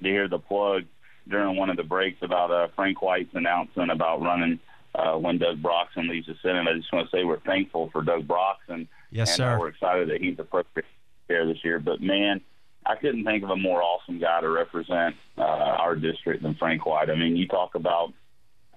to 0.03 0.09
hear 0.09 0.29
the 0.29 0.39
plug 0.39 0.85
during 1.29 1.57
one 1.57 1.71
of 1.71 1.77
the 1.77 1.83
breaks 1.83 2.19
about 2.23 2.51
uh, 2.51 2.69
Frank 2.77 3.03
White's 3.03 3.35
announcement 3.35 3.91
about 3.91 4.23
running 4.23 4.61
uh, 4.97 5.17
when 5.17 5.39
Doug 5.39 5.63
Broxson 5.63 6.09
leaves 6.09 6.27
the 6.27 6.35
Senate. 6.43 6.67
I 6.67 6.77
just 6.77 6.93
want 6.93 7.09
to 7.11 7.17
say 7.17 7.25
we're 7.25 7.41
thankful 7.41 7.91
for 7.93 8.03
Doug 8.03 8.27
Broxson. 8.27 8.89
Yes, 9.11 9.31
and, 9.31 9.37
sir. 9.37 9.55
Uh, 9.55 9.59
we're 9.59 9.69
excited 9.69 10.09
that 10.09 10.21
he's 10.21 10.39
appropriations 10.39 10.93
chair 11.29 11.47
this 11.47 11.63
year. 11.65 11.79
But 11.79 12.01
man, 12.01 12.41
I 12.85 12.97
couldn't 12.97 13.25
think 13.25 13.45
of 13.45 13.51
a 13.51 13.57
more 13.57 13.83
awesome 13.83 14.19
guy 14.19 14.41
to 14.41 14.49
represent 14.49 15.17
uh, 15.37 15.43
our 15.43 15.97
district 15.97 16.43
than 16.43 16.55
Frank 16.55 16.87
White. 16.87 17.11
I 17.11 17.15
mean, 17.15 17.37
you 17.37 17.49
talk 17.49 17.75
about 17.75 18.13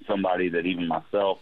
somebody 0.07 0.49
that 0.49 0.65
even 0.65 0.87
myself, 0.87 1.39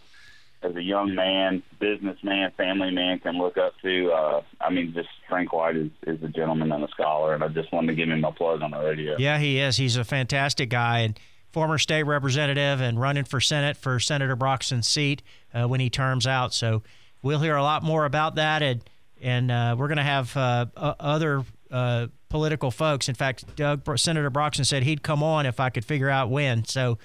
as 0.62 0.74
a 0.74 0.82
young 0.82 1.14
man, 1.14 1.62
businessman, 1.78 2.50
family 2.56 2.90
man, 2.90 3.20
can 3.20 3.38
look 3.38 3.56
up 3.56 3.74
to. 3.82 4.10
Uh, 4.10 4.42
I 4.60 4.70
mean, 4.70 4.92
just 4.92 5.08
Frank 5.28 5.52
White 5.52 5.76
is, 5.76 5.90
is 6.06 6.22
a 6.22 6.28
gentleman 6.28 6.72
and 6.72 6.84
a 6.84 6.88
scholar, 6.88 7.34
and 7.34 7.44
I 7.44 7.48
just 7.48 7.72
wanted 7.72 7.88
to 7.88 7.94
give 7.94 8.08
him 8.08 8.24
a 8.24 8.32
plug 8.32 8.62
on 8.62 8.72
the 8.72 8.78
radio. 8.78 9.16
Yeah, 9.18 9.38
he 9.38 9.58
is. 9.60 9.76
He's 9.76 9.96
a 9.96 10.04
fantastic 10.04 10.68
guy 10.68 11.00
and 11.00 11.18
former 11.52 11.78
state 11.78 12.04
representative 12.04 12.80
and 12.80 13.00
running 13.00 13.24
for 13.24 13.40
Senate 13.40 13.76
for 13.76 13.98
Senator 13.98 14.36
Broxson's 14.36 14.86
seat 14.86 15.22
uh, 15.54 15.66
when 15.66 15.80
he 15.80 15.90
terms 15.90 16.26
out. 16.26 16.52
So 16.52 16.82
we'll 17.22 17.40
hear 17.40 17.56
a 17.56 17.62
lot 17.62 17.82
more 17.82 18.04
about 18.04 18.36
that, 18.36 18.62
and 18.62 18.82
and 19.20 19.50
uh, 19.50 19.74
we're 19.78 19.88
going 19.88 19.98
to 19.98 20.04
have 20.04 20.36
uh, 20.36 20.66
other 20.76 21.44
uh, 21.70 22.06
political 22.28 22.70
folks. 22.70 23.08
In 23.08 23.14
fact, 23.14 23.56
Doug 23.56 23.98
Senator 23.98 24.30
Broxton 24.30 24.64
said 24.64 24.82
he'd 24.82 25.02
come 25.02 25.22
on 25.22 25.46
if 25.46 25.60
I 25.60 25.70
could 25.70 25.84
figure 25.84 26.10
out 26.10 26.30
when. 26.30 26.64
So 26.64 26.98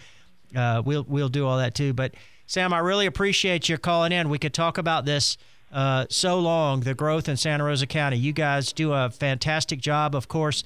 uh, 0.56 0.82
we'll 0.86 1.06
we'll 1.08 1.30
do 1.30 1.48
all 1.48 1.58
that 1.58 1.76
too. 1.76 1.94
But 1.94 2.16
Sam, 2.46 2.74
I 2.74 2.80
really 2.80 3.06
appreciate 3.06 3.70
you 3.70 3.78
calling 3.78 4.12
in. 4.12 4.30
We 4.30 4.38
could 4.38 4.54
talk 4.54 4.78
about 4.78 5.06
this 5.06 5.38
uh, 5.72 6.06
so 6.10 6.40
long, 6.40 6.82
the 6.82 6.94
growth 6.94 7.28
in 7.28 7.38
Santa 7.38 7.64
Rosa 7.64 7.88
County. 7.88 8.18
You 8.18 8.32
guys 8.32 8.72
do 8.72 8.94
a 8.94 9.10
fantastic 9.10 9.80
job, 9.80 10.16
of 10.16 10.28
course. 10.28 10.64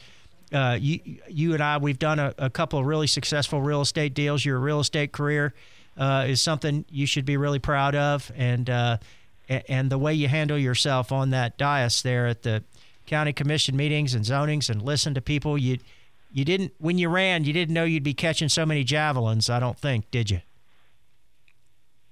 Uh, 0.54 0.77
you, 0.80 1.20
you 1.27 1.54
and 1.54 1.62
I, 1.62 1.77
we've 1.77 2.00
done 2.00 2.20
a, 2.20 2.34
a, 2.38 2.50
couple 2.50 2.80
of 2.80 2.86
really 2.86 3.08
successful 3.08 3.62
real 3.62 3.82
estate 3.82 4.13
deals. 4.13 4.46
Your 4.46 4.60
real 4.60 4.80
estate 4.80 5.12
career 5.12 5.54
uh, 5.98 6.25
is 6.27 6.42
something 6.42 6.86
you 6.89 7.06
should 7.06 7.25
be 7.25 7.36
really 7.36 7.60
proud 7.60 7.96
of, 7.96 8.32
and 8.36 8.69
uh, 8.69 8.98
and 9.50 9.89
the 9.89 9.98
way 9.98 10.13
you 10.13 10.30
handle 10.30 10.58
yourself 10.58 11.12
on 11.12 11.32
that 11.32 11.58
dais 11.58 12.02
there 12.02 12.28
at 12.28 12.43
the 12.43 12.63
county 13.06 13.34
commission 13.34 13.76
meetings 13.76 14.13
and 14.13 14.24
zonings 14.24 14.69
and 14.69 14.82
listen 14.82 15.13
to 15.15 15.21
people. 15.21 15.58
You 15.58 15.80
you 16.32 16.45
didn't 16.45 16.74
when 16.78 16.98
you 16.98 17.10
ran, 17.10 17.43
you 17.43 17.52
didn't 17.54 17.74
know 17.74 17.84
you'd 17.84 18.04
be 18.04 18.13
catching 18.13 18.48
so 18.48 18.65
many 18.65 18.84
javelins. 18.84 19.50
I 19.50 19.60
don't 19.60 19.78
think, 19.78 20.10
did 20.12 20.30
you? 20.30 20.41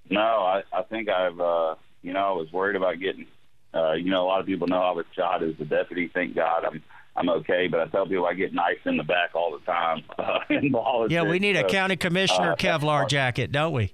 No, 0.10 0.20
I, 0.22 0.64
I 0.72 0.84
think 0.84 1.10
I've, 1.10 1.40
uh, 1.40 1.76
you 2.02 2.14
know, 2.14 2.20
I 2.20 2.32
was 2.32 2.52
worried 2.52 2.76
about 2.76 3.00
getting, 3.00 3.26
uh, 3.74 3.94
you 3.94 4.12
know, 4.12 4.24
a 4.24 4.28
lot 4.28 4.40
of 4.40 4.46
people 4.46 4.68
know 4.68 4.80
I 4.80 4.92
was 4.92 5.06
shot 5.16 5.44
as 5.44 5.56
the 5.58 5.66
deputy. 5.66 6.10
Thank 6.14 6.36
God 6.36 6.64
I'm, 6.64 6.84
I'm 7.16 7.30
okay. 7.30 7.68
But 7.68 7.80
I 7.82 7.88
tell 7.88 8.06
people 8.06 8.26
I 8.26 8.34
get 8.34 8.54
knifed 8.54 8.86
in 8.86 8.98
the 8.98 9.04
back 9.04 9.36
all 9.36 9.58
the 9.58 9.66
time 9.66 10.04
uh. 10.20 11.08
Yeah, 11.10 11.24
we 11.24 11.40
need 11.40 11.56
so, 11.56 11.66
a 11.66 11.70
county 11.70 11.96
commissioner 11.96 12.54
uh, 12.54 12.56
Kevlar 12.56 13.08
jacket, 13.08 13.52
don't 13.52 13.74
we? 13.74 13.94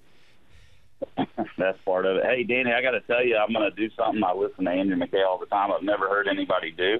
that's 1.58 1.78
part 1.86 2.06
of 2.06 2.18
it. 2.18 2.24
Hey, 2.26 2.44
Danny, 2.44 2.72
I 2.72 2.82
got 2.82 2.92
to 2.92 3.02
tell 3.02 3.26
you, 3.26 3.38
I'm 3.38 3.54
going 3.54 3.70
to 3.70 3.76
do 3.76 3.94
something 3.96 4.24
I 4.24 4.34
listen 4.34 4.66
to 4.66 4.72
Andrew 4.72 4.96
McKay 4.98 5.26
all 5.26 5.40
the 5.40 5.46
time. 5.48 5.72
I've 5.72 5.84
never 5.84 6.08
heard 6.08 6.28
anybody 6.28 6.72
do, 6.72 7.00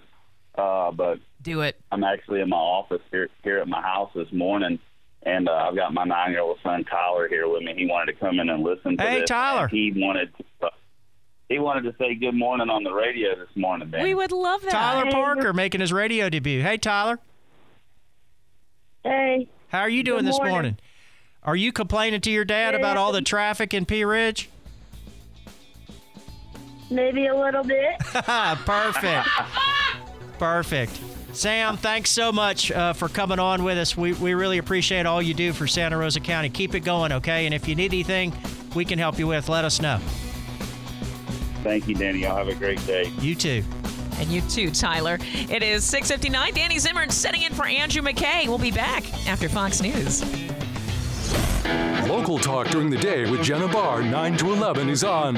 uh, 0.56 0.92
but 0.92 1.20
do 1.42 1.62
it. 1.62 1.80
I'm 1.92 2.04
actually 2.04 2.42
in 2.42 2.50
my 2.50 2.58
office 2.58 3.02
here 3.12 3.30
here 3.44 3.60
at 3.60 3.68
my 3.68 3.82
house 3.82 4.12
this 4.16 4.32
morning, 4.32 4.80
and 5.24 5.48
uh, 5.48 5.54
I've 5.54 5.76
got 5.76 5.94
my 5.94 6.04
nine 6.04 6.32
year 6.32 6.42
old 6.42 6.58
son 6.64 6.84
Tyler 6.86 7.28
here 7.28 7.48
with 7.48 7.64
me. 7.64 7.74
He 7.76 7.86
wanted 7.86 8.14
to 8.14 8.20
come 8.20 8.40
in 8.40 8.50
and 8.50 8.64
listen 8.64 8.98
to 8.98 9.04
hey, 9.04 9.20
this. 9.22 9.30
Tyler. 9.30 9.68
He 9.68 9.94
wanted 9.96 10.36
to, 10.38 10.44
uh, 10.68 10.70
he 11.52 11.60
wanted 11.60 11.84
to 11.84 11.96
say 11.98 12.16
good 12.16 12.34
morning 12.34 12.70
on 12.70 12.84
the 12.84 12.94
radio 12.94 13.36
this 13.36 13.50
morning. 13.56 13.90
Danny. 13.90 14.06
We 14.06 14.16
would 14.16 14.32
love 14.32 14.62
that. 14.62 14.72
Tyler 14.72 15.12
Parker 15.12 15.54
making 15.54 15.82
his 15.82 15.92
radio 15.92 16.30
debut. 16.30 16.62
Hey, 16.62 16.78
Tyler. 16.78 17.20
Hey. 19.04 19.50
How 19.68 19.82
are 19.82 19.90
you 19.90 20.04
doing 20.04 20.20
Good 20.20 20.30
this 20.30 20.38
morning. 20.38 20.54
morning? 20.54 20.78
Are 21.44 21.56
you 21.56 21.72
complaining 21.72 22.22
to 22.22 22.32
your 22.32 22.46
dad 22.46 22.76
about 22.76 22.98
all 22.98 23.12
the 23.12 23.22
traffic 23.22 23.74
in 23.74 23.86
Pea 23.86 24.06
Ridge? 24.06 24.50
Maybe 26.90 27.28
a 27.28 27.36
little 27.36 27.64
bit. 27.64 28.00
Perfect. 28.00 29.28
Perfect. 30.38 31.00
Sam, 31.34 31.78
thanks 31.78 32.12
so 32.12 32.32
much 32.32 32.72
uh, 32.72 32.94
for 32.94 33.08
coming 33.08 33.40
on 33.40 33.64
with 33.64 33.78
us. 33.78 33.96
We, 33.96 34.14
we 34.14 34.34
really 34.34 34.58
appreciate 34.58 35.06
all 35.06 35.22
you 35.22 35.34
do 35.34 35.54
for 35.54 35.66
Santa 35.68 35.98
Rosa 35.98 36.20
County. 36.20 36.50
Keep 36.50 36.76
it 36.76 36.82
going, 36.82 37.12
okay? 37.14 37.46
And 37.46 37.54
if 37.54 37.68
you 37.68 37.76
need 37.76 37.94
anything 37.94 38.34
we 38.76 38.86
can 38.86 39.00
help 39.00 39.18
you 39.18 39.28
with, 39.28 39.50
let 39.50 39.66
us 39.66 39.82
know. 39.82 40.00
Thank 41.64 41.88
you, 41.88 41.96
Danny. 41.96 42.20
Y'all 42.20 42.38
have 42.38 42.48
a 42.48 42.56
great 42.56 42.86
day. 42.86 43.12
You 43.20 43.36
too. 43.36 43.64
And 44.20 44.30
you 44.30 44.42
too, 44.42 44.70
Tyler. 44.70 45.18
It 45.22 45.64
is 45.64 45.84
6.59. 45.90 46.54
Danny 46.54 46.78
Zimmern 46.78 47.10
setting 47.10 47.42
in 47.42 47.54
for 47.54 47.66
Andrew 47.66 48.02
McKay. 48.02 48.48
We'll 48.48 48.60
be 48.60 48.72
back 48.72 49.04
after 49.28 49.50
Fox 49.50 49.82
News. 49.82 50.24
Local 52.08 52.38
talk 52.38 52.68
during 52.68 52.90
the 52.90 52.98
day 52.98 53.30
with 53.30 53.42
Jenna 53.42 53.68
Barr, 53.68 54.04
9 54.04 54.38
to 54.38 54.52
11 54.52 54.90
is 54.90 55.04
on 55.04 55.36